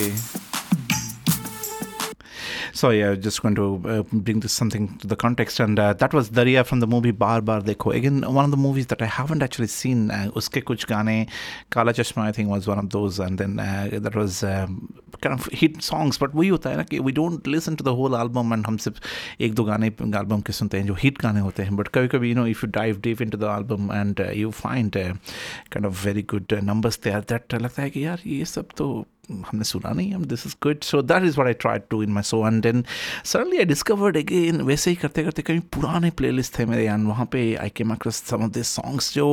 So 2.80 2.90
yeah, 2.90 3.16
just 3.16 3.42
going 3.42 3.56
to 3.56 3.82
uh, 3.86 4.04
bring 4.12 4.40
this 4.40 4.54
something 4.54 4.98
to 5.00 5.08
the 5.08 5.16
context, 5.16 5.60
and 5.60 5.80
uh, 5.80 5.94
that 5.94 6.14
was 6.14 6.30
Daria 6.30 6.64
from 6.64 6.80
the 6.80 6.88
movie 6.88 7.12
Bar 7.12 7.42
Bar 7.42 7.62
Dekho. 7.62 7.96
Again, 7.96 8.22
one 8.34 8.46
of 8.46 8.52
the 8.52 8.58
movies 8.58 8.88
that 8.88 9.02
I 9.02 9.06
haven't 9.06 9.44
actually 9.44 9.68
seen. 9.68 10.12
Uh, 10.12 10.32
uske 10.36 10.64
kuch 10.64 10.86
gaane, 10.88 11.30
Kala 11.70 11.94
Chashma, 11.94 12.24
I 12.24 12.32
think 12.32 12.50
was 12.50 12.68
one 12.68 12.80
of 12.80 12.90
those, 12.90 13.20
and 13.20 13.38
then 13.38 13.60
uh, 13.60 13.90
that 13.92 14.16
was 14.16 14.44
um, 14.44 14.94
kind 15.22 15.40
of 15.40 15.46
hit 15.48 15.82
songs. 15.82 16.18
But 16.18 16.36
वही 16.36 16.48
होता 16.50 16.70
है 16.70 16.78
ना 16.78 16.84
कि 16.84 17.00
we 17.04 17.12
don't 17.12 17.48
listen 17.48 17.76
to 17.76 17.84
the 17.84 17.96
whole 17.96 18.16
album, 18.16 18.52
and 18.52 18.68
हम 18.68 18.78
सिर्फ 18.78 19.42
एक 19.42 19.54
दो 19.56 19.64
गाने 19.64 19.92
album 20.22 20.44
के 20.46 20.54
सुनते 20.54 20.78
हैं 20.78 20.88
जो 20.88 20.96
hit 20.96 21.22
गाने 21.22 21.40
होते 21.40 21.64
हैं. 21.64 21.78
But 21.78 21.88
कभी 21.94 22.08
कभी 22.08 22.34
you 22.34 22.40
know 22.40 22.48
if 22.56 22.64
you 22.64 22.72
dive 22.80 23.02
deep 23.02 23.22
into 23.22 23.38
the 23.38 23.50
album 23.58 23.90
and 23.92 24.20
uh, 24.20 24.32
you 24.44 24.52
find 24.52 24.96
uh, 24.96 25.14
kind 25.72 25.86
of 25.86 25.94
very 25.94 26.24
good 26.34 26.54
uh, 26.54 26.62
numbers 26.62 26.98
there, 26.98 27.22
that 27.22 27.54
uh, 27.54 27.62
लगता 27.62 27.82
है 27.82 27.90
कि 27.90 28.06
यार 28.06 28.22
ये 28.28 28.46
सब 28.46 28.68
तो 28.78 29.06
हमने 29.31 29.65
सुना 29.65 29.93
नहीं, 29.93 30.13
हम 30.13 30.25
this 30.25 30.47
is 30.47 30.55
good 30.63 30.83
so 30.83 31.03
that 31.03 31.25
is 31.25 31.37
what 31.37 31.47
I 31.47 31.55
try 31.61 31.79
to 31.91 32.03
in 32.03 32.11
my 32.13 32.23
show 32.23 32.47
and 32.47 32.63
then 32.63 32.85
suddenly 33.25 33.59
I 33.59 33.65
discovered 33.65 34.17
again 34.17 34.61
वैसे 34.63 34.91
ही 34.91 34.97
करते 34.97 35.25
करते 35.25 35.43
कहीं 35.43 35.61
पुराने 35.75 36.11
प्लेलिस्ट 36.11 36.59
थे 36.59 36.67
मेरे 36.67 36.87
एंड 36.87 37.07
वहाँ 37.09 37.27
पे 37.33 37.43
I 37.55 37.69
came 37.69 37.93
across 37.93 38.23
some 38.23 38.45
of 38.45 38.51
this 38.51 38.69
songs 38.69 39.13
जो 39.15 39.27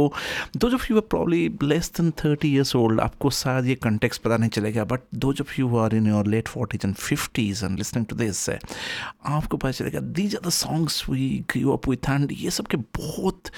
those 0.57 0.69
of 0.75 0.88
you 0.91 0.97
are 0.97 1.07
probably 1.10 1.41
less 1.63 1.91
than 1.97 2.12
thirty 2.23 2.53
years 2.53 2.75
old 2.75 3.01
आपको 3.01 3.29
शायद 3.29 3.65
ये 3.65 3.75
कंटेक्स 3.75 4.17
पता 4.17 4.38
नहीं 4.38 4.49
चलेगा 4.49 4.83
but 4.86 5.01
those 5.15 5.31
of 5.41 5.60
you 5.60 5.75
are 5.77 5.95
in 5.95 6.07
your 6.07 6.27
late 6.27 6.47
forties 6.47 6.86
and 6.86 6.95
fifties 6.95 7.63
and 7.63 7.77
listening 7.77 8.05
to 8.05 8.15
this 8.15 8.49
आपको 8.49 9.57
पता 9.57 9.71
चलेगा 9.71 9.99
these 9.99 10.36
are 10.36 10.47
the 10.47 10.51
songs 10.53 11.03
we 11.10 11.29
grew 11.51 11.71
up 11.71 11.88
with 11.89 12.10
and 12.10 12.31
ये 12.31 12.49
सब 12.49 12.67
के 12.67 12.77
बहुत 12.77 13.51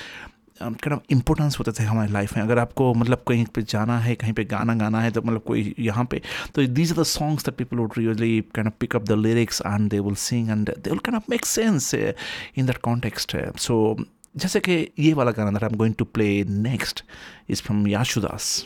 kind 0.62 0.92
of 0.92 1.00
इम्पोर्टेंस 1.10 1.60
होते 1.60 1.72
थे 1.72 1.84
हमारी 1.84 2.12
लाइफ 2.12 2.38
में। 2.38 2.44
अगर 2.44 2.60
आपको 2.60 2.94
मतलब 2.94 3.24
कहीं 3.28 3.46
पे 3.46 3.62
जाना 3.62 4.00
है 4.00 4.16
कहीं 4.16 4.34
पे 4.34 4.44
गाना 4.44 4.76
गाना 4.76 5.02
है 5.02 5.12
तो 5.12 5.22
मतलब 5.22 5.44
कोई 5.48 5.76
यहाँ 5.80 6.06
पे 6.06 6.22
तो 6.56 6.68
these 6.68 6.92
are 6.92 7.00
the 7.00 7.04
songs 7.04 7.46
that 7.46 7.56
people 7.56 7.78
would 7.78 7.92
really 7.98 8.44
kind 8.58 8.70
of 8.70 8.74
pick 8.84 9.00
up 9.00 9.08
the 9.08 9.18
lyrics 9.26 9.62
and 9.66 9.90
they 9.90 10.00
sing 10.16 10.50
and 10.50 10.70
they 10.70 10.92
will 10.92 11.04
kind 11.08 11.18
of 11.18 11.30
make 11.30 11.46
sense 11.46 11.94
uh, 11.94 12.14
in 12.58 12.70
that 12.70 12.82
context 12.90 13.36
uh, 13.36 14.04
जैसे 14.38 14.60
कि 14.60 14.92
ये 15.00 15.14
वाला 15.14 15.32
गाना 15.32 15.52
that 15.52 15.64
I 15.64 15.70
am 15.72 15.78
going 15.78 15.96
to 15.96 16.06
play 16.06 16.44
next 16.44 17.04
is 17.50 17.62
from 17.64 17.88
Yesudas 17.88 18.66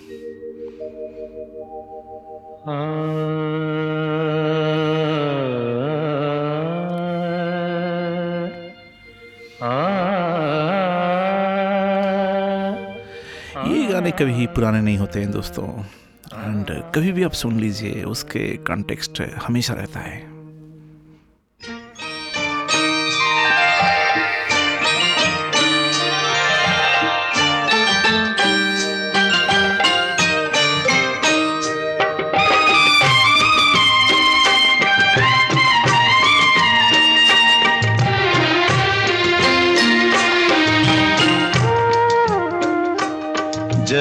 गाने 13.87 14.11
कभी 14.11 14.33
ही 14.33 14.47
पुराने 14.47 14.81
नहीं 14.81 14.97
होते 14.97 15.19
हैं 15.19 15.31
दोस्तों। 15.31 15.83
एंड 16.43 16.65
कभी 16.95 17.11
भी 17.11 17.23
आप 17.23 17.31
सुन 17.31 17.59
लीजिए, 17.59 18.03
उसके 18.03 18.57
कॉन्टेक्स्ट 18.57 19.21
हमेशा 19.21 19.73
रहता 19.73 19.99
है। 19.99 20.32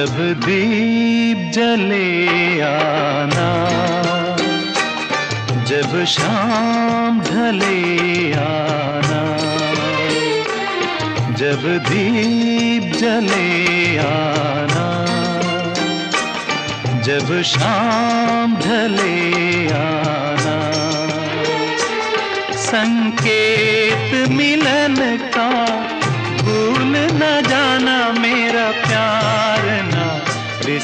जब 0.03 0.17
दीप 0.45 1.51
जले 1.53 2.61
आना, 2.61 3.51
जब 5.63 5.93
शाम 6.05 7.21
ढले 7.21 8.33
आना, 8.33 9.21
जब 11.33 11.63
दीप 11.87 12.91
जले 12.97 13.97
आना, 13.97 14.89
जब 17.01 17.41
शाम 17.41 18.57
ढले 18.57 19.67
आना। 19.73 20.59
संकेत 22.67 24.29
मिलन 24.29 24.95
का 25.37 25.92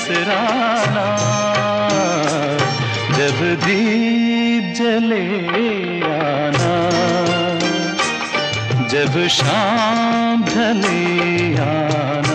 बिसराना 0.10 1.08
जब 3.18 3.40
दीप 3.64 4.74
जले 4.80 5.26
आना 6.10 6.74
जब 8.94 9.20
शाम 9.38 10.44
ढले 10.46 11.02
आना 11.66 12.29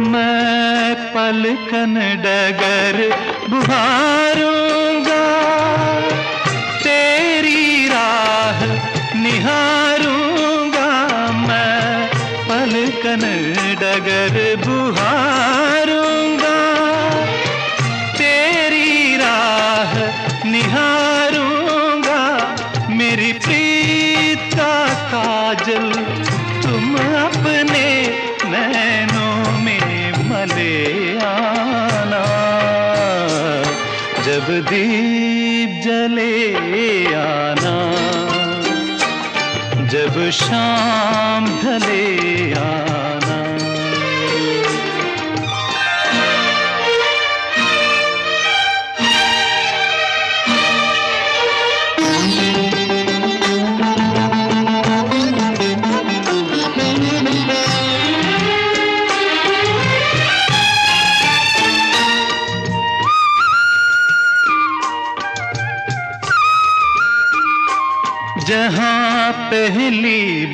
मैं 0.00 0.94
पलकन 1.14 1.94
डगर 2.24 2.96
बुहारूँगा। 3.50 5.22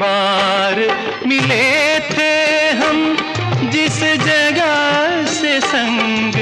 बार 0.01 0.77
मिले 1.27 2.01
थे 2.11 2.33
हम, 2.81 2.99
जिस 3.73 3.99
जगह 4.25 5.25
से 5.33 5.61
संग 5.61 6.35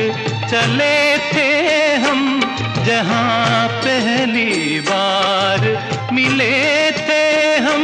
चले 0.51 0.99
थे 1.33 1.49
हम, 2.05 2.21
जहाँ 2.87 3.69
पहली 3.85 4.81
बार 4.81 5.61
मिले 6.13 6.91
थे 7.01 7.25
हम, 7.67 7.83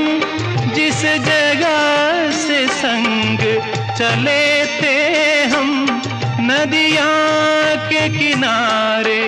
जिस 0.75 1.03
जगह 1.29 2.31
से 2.43 2.67
संग 2.83 3.39
चले 3.99 4.45
थे 4.81 4.97
हम, 5.55 5.71
नदियाँ 6.51 7.77
के 7.89 8.09
किनारे। 8.19 9.25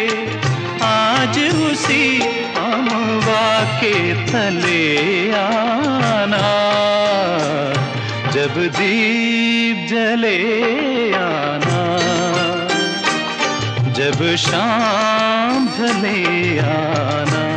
आज 0.84 1.38
उसी 1.66 2.20
अमवा 2.60 3.48
के 3.80 3.96
तले 4.30 4.82
आना 5.32 5.63
दीप 8.76 9.88
जले 9.90 10.38
आना। 11.12 11.82
जब 13.92 14.36
शाम 14.36 15.68
ढले 15.68 16.58
आना। 16.58 17.53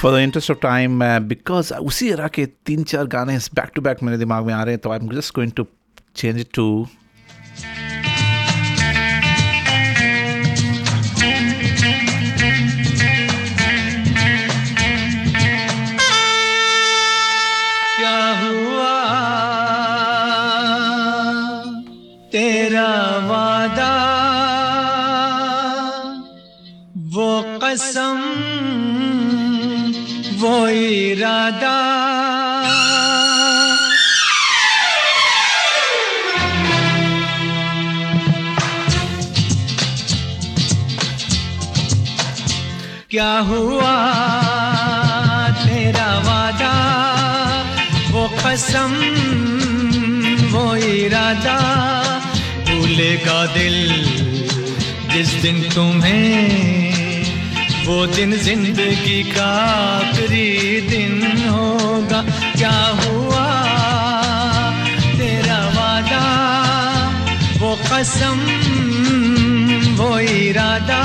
For 0.00 0.12
the 0.12 0.18
interest 0.22 0.50
of 0.50 0.58
time 0.62 1.00
because 1.28 1.72
उसी 1.74 2.10
तरह 2.10 2.28
के 2.34 2.46
तीन 2.66 2.82
चार 2.92 3.06
गाने 3.14 3.38
बैक 3.54 3.70
टू 3.74 3.82
बैक 3.82 4.02
मेरे 4.02 4.18
दिमाग 4.18 4.44
में 4.46 4.54
आ 4.54 4.62
रहे 4.62 4.74
हैं 4.74 4.80
तो 4.82 4.90
I 4.90 4.98
am 4.98 5.08
just 5.16 5.34
going 5.34 5.52
to 5.52 5.66
change 6.16 6.44
to 6.54 6.86
तेरा 22.32 23.17
इरादा 31.28 31.76
क्या 43.10 43.32
हुआ 43.48 43.94
तेरा 45.60 46.10
वादा? 46.18 46.72
वो 48.12 48.24
कसम 48.38 48.92
वो 50.52 50.64
इरादा। 50.76 51.58
भूलेगा 52.68 53.40
दिल 53.54 53.78
जिस 55.12 55.30
दिन 55.42 55.62
तुम्हें 55.70 56.67
वो 57.88 58.06
दिन 58.06 58.32
ज़िंदगी 58.36 59.22
का 59.32 59.44
आखिरी 59.44 60.80
दिन 60.80 61.48
होगा। 61.48 62.20
क्या 62.56 62.76
हुआ? 63.00 63.46
तेरा 65.18 65.60
वादा, 65.76 66.24
वो 67.58 67.70
कसम, 67.88 68.38
वो 69.96 70.18
इरादा। 70.18 71.02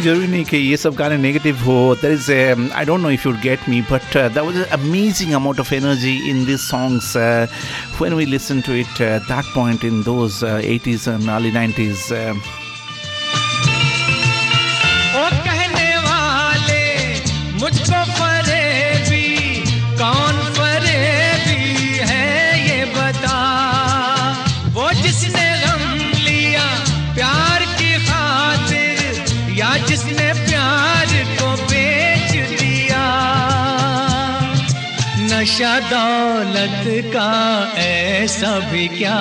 जरूरी 0.00 0.26
नहीं 0.26 0.44
कि 0.44 0.56
ये 0.56 0.76
सब 0.76 0.94
गाने 0.94 1.16
नेगेटिव 1.18 1.58
हो 1.64 1.94
there 2.02 2.12
is 2.12 2.30
I 2.74 2.84
don't 2.84 3.00
know 3.00 3.10
if 3.10 3.26
you 3.26 3.32
get 3.42 3.68
me 3.68 3.80
but 3.90 4.16
that 4.16 4.38
was 4.38 4.56
amazing 4.72 5.32
amount 5.34 5.60
of 5.60 5.72
energy 5.72 6.16
in 6.30 6.44
this 6.46 6.68
songs 6.70 7.16
when 7.16 8.14
we 8.14 8.24
listen 8.26 8.60
to 8.66 8.74
it 8.74 9.02
that 9.02 9.54
point 9.54 9.84
in 9.84 10.02
those 10.02 10.44
80s 10.44 11.06
and 11.12 11.28
early 11.34 11.52
90s 11.52 12.06
नशा 35.51 35.79
दौलत 35.79 36.83
का 37.13 37.29
ऐसा 37.77 38.59
भी 38.59 38.87
क्या? 38.87 39.17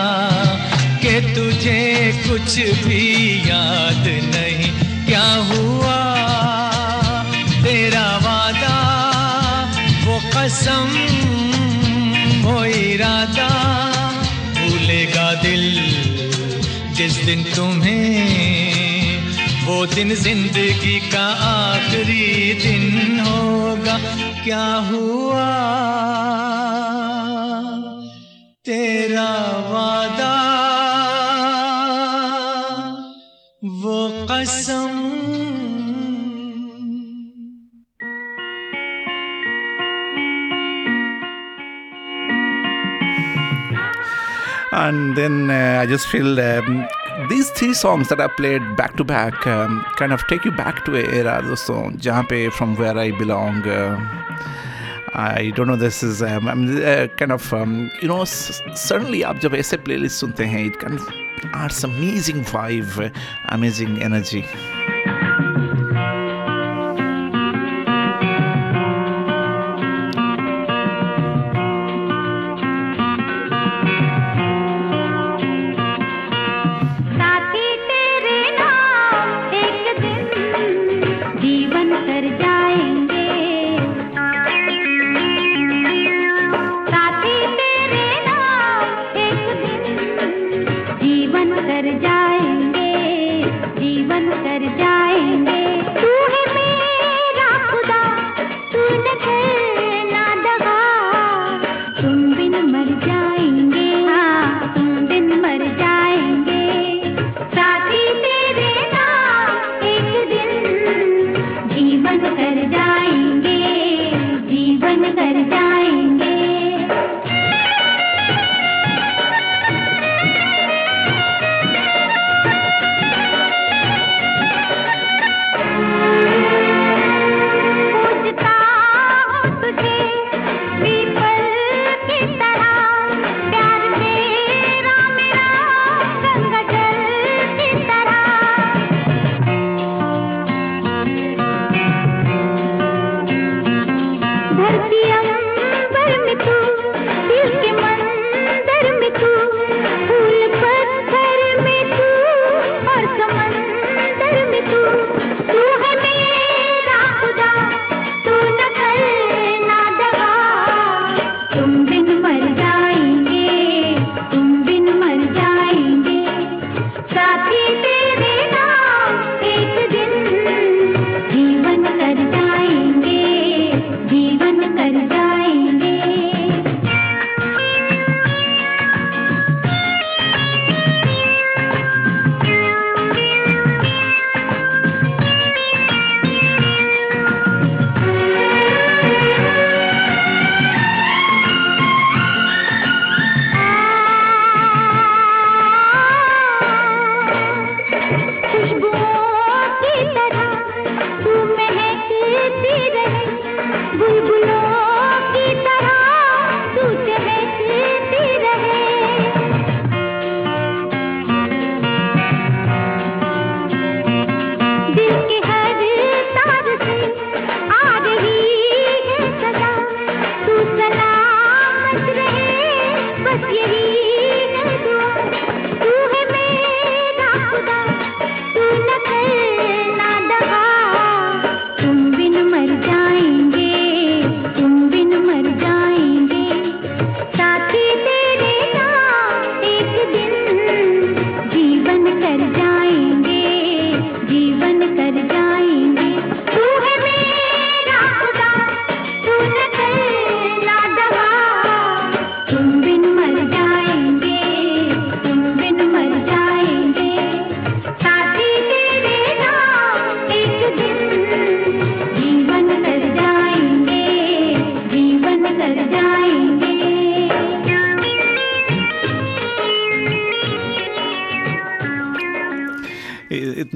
कि 1.02 1.34
तुझे 1.34 2.12
कुछ 2.28 2.58
भी 2.58 3.38
याद 3.50 4.04
नहीं, 4.06 4.70
क्या 5.06 5.30
हुआ? 5.30 5.96
तेरा 7.64 8.16
वादा, 8.16 8.76
वो 10.04 10.20
कसम, 10.36 10.88
वो 12.46 12.64
इरादा, 12.64 13.48
भूलेगा 14.54 15.34
दिल 15.34 15.82
जिस 16.94 17.12
दिन 17.12 17.44
तुम्हें, 17.44 19.18
वो 19.66 19.86
दिन 19.86 20.14
ज़िंदगी 20.14 21.00
का 21.00 21.26
आखिरी 21.50 22.54
दिन 22.54 23.20
होगा। 23.20 24.29
क्या 24.43 24.65
हुआ 24.89 25.49
तेरा 28.65 29.31
वादा 29.71 30.33
वो 33.83 33.97
कसम 34.31 34.93
and 44.75 45.15
then 45.15 45.49
uh, 45.49 45.81
I 45.81 45.85
just 45.85 46.07
feel 46.07 46.39
um, 46.39 46.87
these 47.29 47.49
three 47.51 47.73
songs 47.73 48.09
that 48.09 48.19
I 48.19 48.27
played 48.27 48.61
back 48.75 48.95
to 48.97 49.03
back 49.03 49.45
um, 49.47 49.85
kind 49.97 50.11
of 50.13 50.25
take 50.27 50.43
you 50.45 50.51
back 50.51 50.83
to 50.85 50.95
a 50.95 51.03
era 51.19 51.41
दोस्तों 51.41 51.79
जहाँ 52.07 52.23
पे 52.29 52.49
from 52.57 52.75
where 52.75 52.97
I 52.97 53.11
belong 53.11 53.61
uh, 53.67 53.97
I 55.13 55.51
don't 55.55 55.67
know 55.67 55.77
this 55.77 56.03
is 56.03 56.21
um, 56.21 56.47
I 56.47 56.55
mean, 56.55 56.83
uh, 56.83 57.07
kind 57.17 57.31
of 57.31 57.53
um, 57.53 57.89
you 58.01 58.07
know 58.07 58.21
s- 58.23 58.61
certainly 58.75 59.23
आप 59.23 59.39
जब 59.45 59.55
ऐसे 59.55 59.77
playlist 59.85 60.19
सुनते 60.23 60.45
हैं 60.55 60.65
it 60.71 60.79
kind 60.79 60.99
of 60.99 61.07
adds 61.53 61.83
amazing 61.83 62.43
vibe 62.43 62.99
uh, 63.05 63.09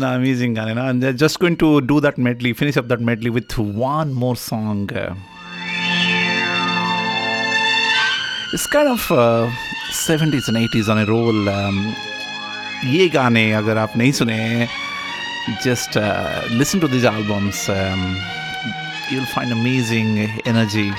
Amazing 0.05 0.59
And 0.59 1.03
they're 1.03 1.13
just 1.13 1.41
going 1.41 1.57
to 1.59 1.81
do 1.81 2.01
that 2.01 2.19
medley, 2.19 2.53
finish 2.53 2.77
up 2.77 2.89
that 2.89 3.01
medley 3.01 3.31
with 3.31 3.57
one 3.59 4.13
more 4.13 4.37
song. 4.37 4.91
It's 8.53 8.67
kind 8.67 8.89
of 8.89 9.11
uh, 9.11 9.51
70s 9.91 10.49
and 10.49 10.57
80s 10.57 10.89
on 10.89 10.99
a 10.99 11.07
roll. 11.07 11.49
Um, 11.49 11.95
ये 12.85 13.09
गाने 13.09 13.51
अगर 13.53 13.79
आप 13.79 13.93
नहीं 13.97 14.13
सुने 14.13 14.69
just 15.63 15.97
uh, 15.97 16.43
listen 16.51 16.81
to 16.81 16.89
these 16.89 17.05
albums. 17.05 17.69
Um, 17.69 18.17
you'll 19.11 19.27
find 19.27 19.53
amazing 19.53 20.19
energy. 20.47 20.91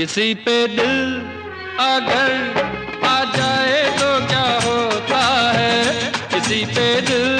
किसी 0.00 0.34
पे 0.34 0.52
दिल 0.66 1.08
अगर 1.78 2.30
आ 3.04 3.24
जाए 3.36 3.82
तो 3.98 4.08
क्या 4.26 4.46
होता 4.64 5.18
है? 5.56 6.12
किसी 6.34 6.64
पे 6.64 6.86
दिल 7.00 7.39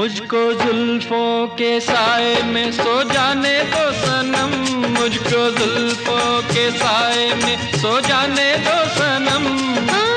मुझको 0.00 0.42
जुल्फों 0.52 1.46
के 1.56 1.80
साय 1.80 2.42
में 2.42 2.72
सो 2.72 2.92
जाने 3.12 3.52
दो 3.72 3.82
सनम। 3.92 4.54
मुझको 4.96 5.42
जुल्फों 5.58 6.42
के 6.42 6.70
साय 6.70 7.34
में 7.44 7.56
सो 7.76 8.00
जाने 8.00 8.52
दो 8.64 8.78
सनम। 8.96 10.09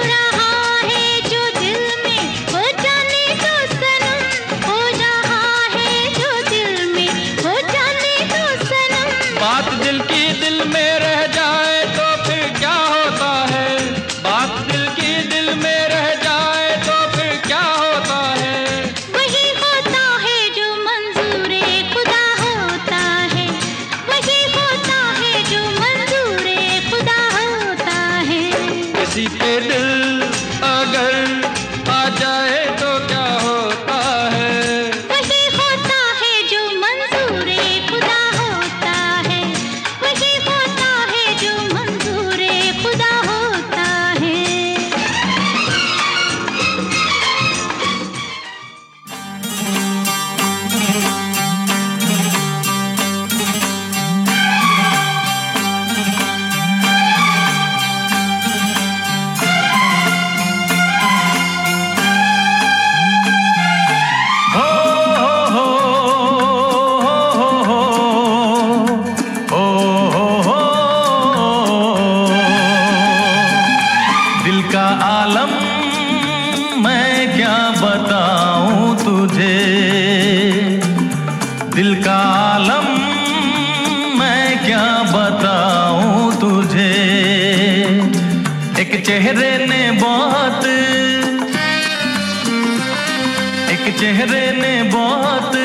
एक 93.84 93.98
चेहरे 94.00 94.46
ने 94.52 94.84
बहुत 94.84 95.56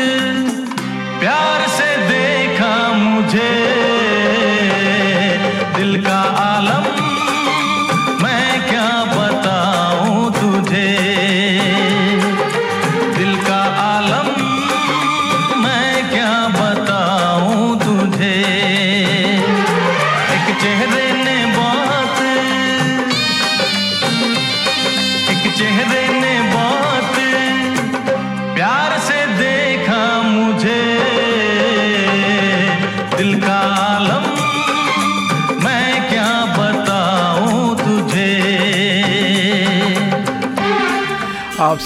प्यार 1.21 1.67
से 1.69 1.91
देखा 2.09 2.75
मुझे। 2.95 3.78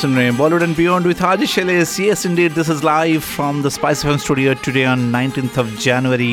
सुन 0.02 0.16
रहे 0.16 0.24
हैं 0.26 0.36
Bollywood 0.38 0.64
and 0.64 0.76
beyond 0.76 1.08
with 1.08 1.22
आजिश 1.24 1.58
Alice 1.60 2.00
yes 2.00 2.26
indeed 2.26 2.54
this 2.54 2.70
is 2.70 2.84
live 2.84 3.20
from 3.22 3.62
the 3.64 3.70
Spice 3.70 4.04
FM 4.06 4.18
studio 4.24 4.54
today 4.66 4.86
on 4.86 5.02
19th 5.16 5.58
of 5.64 5.70
January 5.84 6.30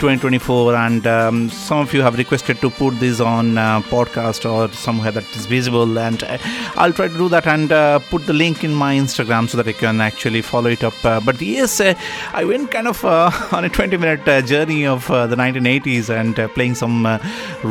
2024 0.00 0.74
and 0.80 1.06
um, 1.12 1.40
some 1.58 1.82
of 1.84 1.94
you 1.96 2.02
have 2.06 2.18
requested 2.20 2.60
to 2.62 2.70
put 2.78 2.98
this 3.02 3.20
on 3.32 3.50
uh, 3.64 3.66
podcast 3.90 4.48
or 4.52 4.68
somewhere 4.84 5.12
that 5.18 5.36
is 5.40 5.46
visible 5.52 5.98
and 6.04 6.24
uh, 6.28 6.38
I'll 6.76 6.96
try 7.00 7.08
to 7.08 7.18
do 7.18 7.28
that 7.34 7.50
and 7.54 7.74
uh, 7.80 7.98
put 8.12 8.26
the 8.30 8.36
link 8.38 8.64
in 8.70 8.74
my 8.84 8.90
Instagram 9.02 9.50
so 9.54 9.60
that 9.62 9.70
you 9.72 9.76
can 9.82 10.00
actually 10.08 10.42
follow 10.52 10.74
it 10.78 10.84
up 10.90 11.04
uh, 11.04 11.20
but 11.28 11.44
yes 11.50 11.80
uh, 11.80 11.94
I 12.42 12.44
went 12.52 12.70
kind 12.70 12.88
of 12.94 13.04
uh, 13.04 13.30
on 13.60 13.64
a 13.64 13.68
20 13.68 14.02
minute 14.06 14.32
uh, 14.36 14.40
journey 14.54 14.80
of 14.96 15.10
uh, 15.10 15.26
the 15.26 15.36
1980s 15.36 16.10
and 16.20 16.40
uh, 16.40 16.48
playing 16.58 16.74
some 16.74 17.06
uh, 17.06 17.18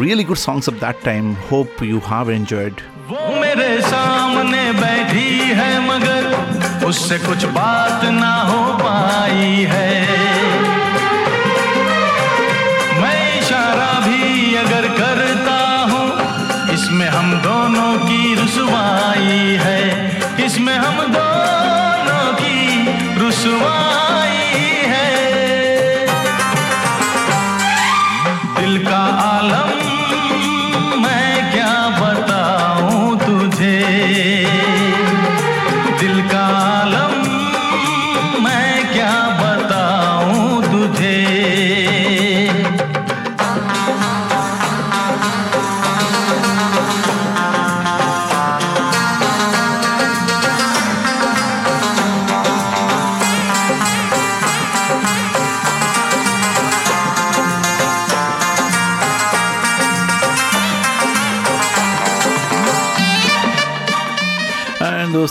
really 0.06 0.24
good 0.24 0.44
songs 0.48 0.72
of 0.74 0.80
that 0.86 1.02
time 1.12 1.36
hope 1.54 1.86
you 1.94 2.00
have 2.14 2.30
enjoyed 2.40 2.90
वो 3.09 3.41
मेरे 3.41 3.81
सामने 3.83 4.61
बैठी 4.73 5.29
है 5.59 5.73
मगर 5.89 6.87
उससे 6.87 7.19
कुछ 7.19 7.45
बात 7.57 8.05
ना 8.13 8.35
हो 8.43 8.63
पाई 8.79 9.67
है। 9.73 10.24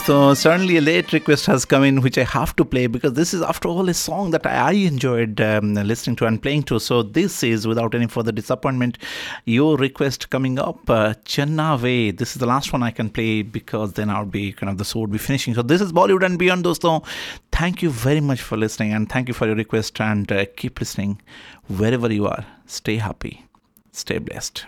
Dosto, 0.04 0.36
certainly 0.36 0.76
a 0.76 0.82
late 0.82 1.14
request 1.14 1.46
has 1.46 1.64
come 1.64 1.82
in, 1.82 2.02
which 2.02 2.18
I 2.18 2.24
have 2.24 2.54
to 2.56 2.64
play 2.66 2.86
because 2.86 3.14
this 3.14 3.32
is, 3.32 3.40
after 3.40 3.68
all, 3.68 3.88
a 3.88 3.94
song 3.94 4.32
that 4.32 4.44
I 4.44 4.72
enjoyed 4.72 5.40
um, 5.40 5.72
listening 5.72 6.16
to 6.16 6.26
and 6.26 6.42
playing 6.42 6.64
to. 6.64 6.78
So 6.78 7.02
this 7.02 7.42
is, 7.42 7.66
without 7.66 7.94
any 7.94 8.06
further 8.06 8.30
disappointment, 8.30 8.98
your 9.46 9.78
request 9.78 10.28
coming 10.28 10.58
up, 10.58 10.90
uh, 10.90 11.14
Chennave. 11.24 12.18
This 12.18 12.32
is 12.32 12.40
the 12.40 12.44
last 12.44 12.70
one 12.70 12.82
I 12.82 12.90
can 12.90 13.08
play 13.08 13.40
because 13.40 13.94
then 13.94 14.10
I'll 14.10 14.26
be 14.26 14.52
kind 14.52 14.68
of 14.68 14.76
the 14.76 14.98
would 14.98 15.10
be 15.10 15.16
finishing. 15.16 15.54
So 15.54 15.62
this 15.62 15.80
is 15.80 15.90
Bollywood 15.90 16.26
and 16.26 16.38
Beyond, 16.38 16.66
dosto. 16.66 17.02
Thank 17.50 17.80
you 17.80 17.88
very 17.88 18.20
much 18.20 18.42
for 18.42 18.58
listening 18.58 18.92
and 18.92 19.08
thank 19.08 19.28
you 19.28 19.32
for 19.32 19.46
your 19.46 19.56
request 19.56 19.98
and 20.02 20.30
uh, 20.30 20.44
keep 20.54 20.80
listening 20.80 21.22
wherever 21.68 22.12
you 22.12 22.26
are. 22.26 22.44
Stay 22.66 22.96
happy, 22.96 23.46
stay 23.92 24.18
blessed. 24.18 24.66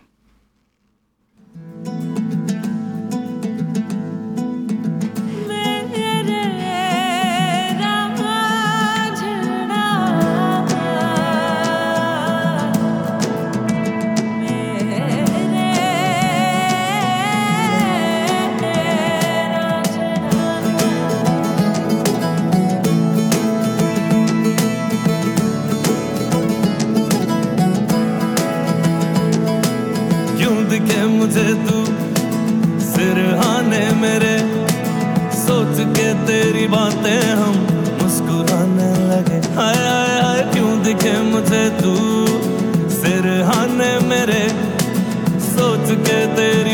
मुझे 31.26 31.54
तू 31.54 31.78
सिरहाने 32.80 33.80
मेरे। 33.94 34.34
सोच 35.36 35.80
के 35.96 36.14
तेरी 36.26 36.66
बातें 36.66 37.22
हम 37.30 37.56
मुस्कुराने 38.02 38.90
लगे। 39.08 39.38
हाय 39.56 39.74
हाय 39.74 40.20
हाय, 40.20 40.42
क्यों 40.52 40.82
दिखे 40.82 41.22
मुझे 41.22 41.64
तू 41.80 41.94
सिरहाने 42.90 43.90
मेरे? 44.06 44.42
सोच 45.48 45.90
के 46.06 46.26
तेरी 46.26 46.65